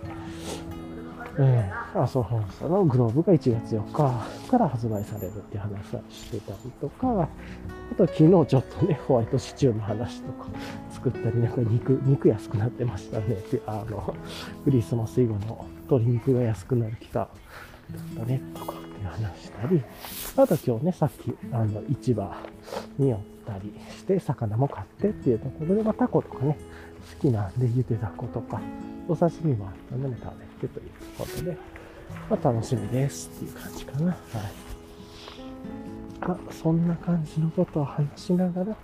[1.39, 7.29] えー、アソホーさんのグローブが1月4日から発売されるっていう話をしてたりとか、
[7.93, 10.47] あと昨日ちょっとね、ホワイトシチューの話とか
[10.91, 13.37] 作ったり、なんか肉、肉安くなってましたね。
[13.67, 14.15] あの、
[14.65, 17.29] クリスマス以後の鶏肉が安くなる期間
[17.91, 18.75] だったね、とか。
[19.07, 19.83] 話したり、
[20.37, 22.35] あと今日ね、さっき、あの、市場
[22.99, 26.59] に寄ったりして、魚も買ってっていうところで、まあ、タコとかね、
[27.15, 28.61] 好きなんで、ゆでだことか、
[29.09, 31.57] お刺身もあったので食べてということで、
[32.31, 34.07] まあ、楽しみですっていう感じかな。
[34.07, 34.17] はい。
[36.21, 38.77] あ、そんな感じのことを話しながら、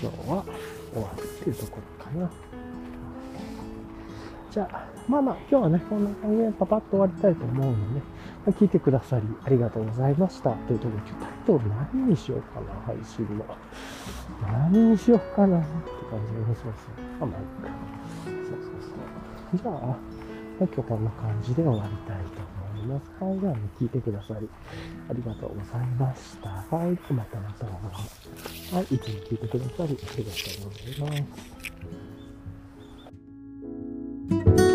[0.00, 0.44] 今日は
[0.92, 2.30] 終わるっていうところかな。
[4.50, 8.17] じゃあ、まあまあ、今日はね、こんな感じでパパッと終わりたいと思うので、まあ
[8.52, 10.50] 聞いてくださりありがとうございました。
[10.50, 13.44] というところで、タイトル何にしようかな、配信の。
[14.42, 15.66] 何にしようかなって
[16.10, 16.72] 感じで、そうそう。
[17.20, 17.70] あ、まあいいか。
[18.24, 19.58] そうそうそう。
[19.62, 19.96] じゃあ、
[20.58, 22.40] 今日こんな感じで終わりたいと
[22.74, 23.24] 思います。
[23.24, 24.48] はい、ではね、聞いてくださり
[25.08, 26.48] ありがとうございました。
[26.48, 27.66] はい、またまた。
[27.66, 30.06] はい、いつも聞いてくださりありがと
[30.98, 31.26] うございま
[34.62, 34.67] す。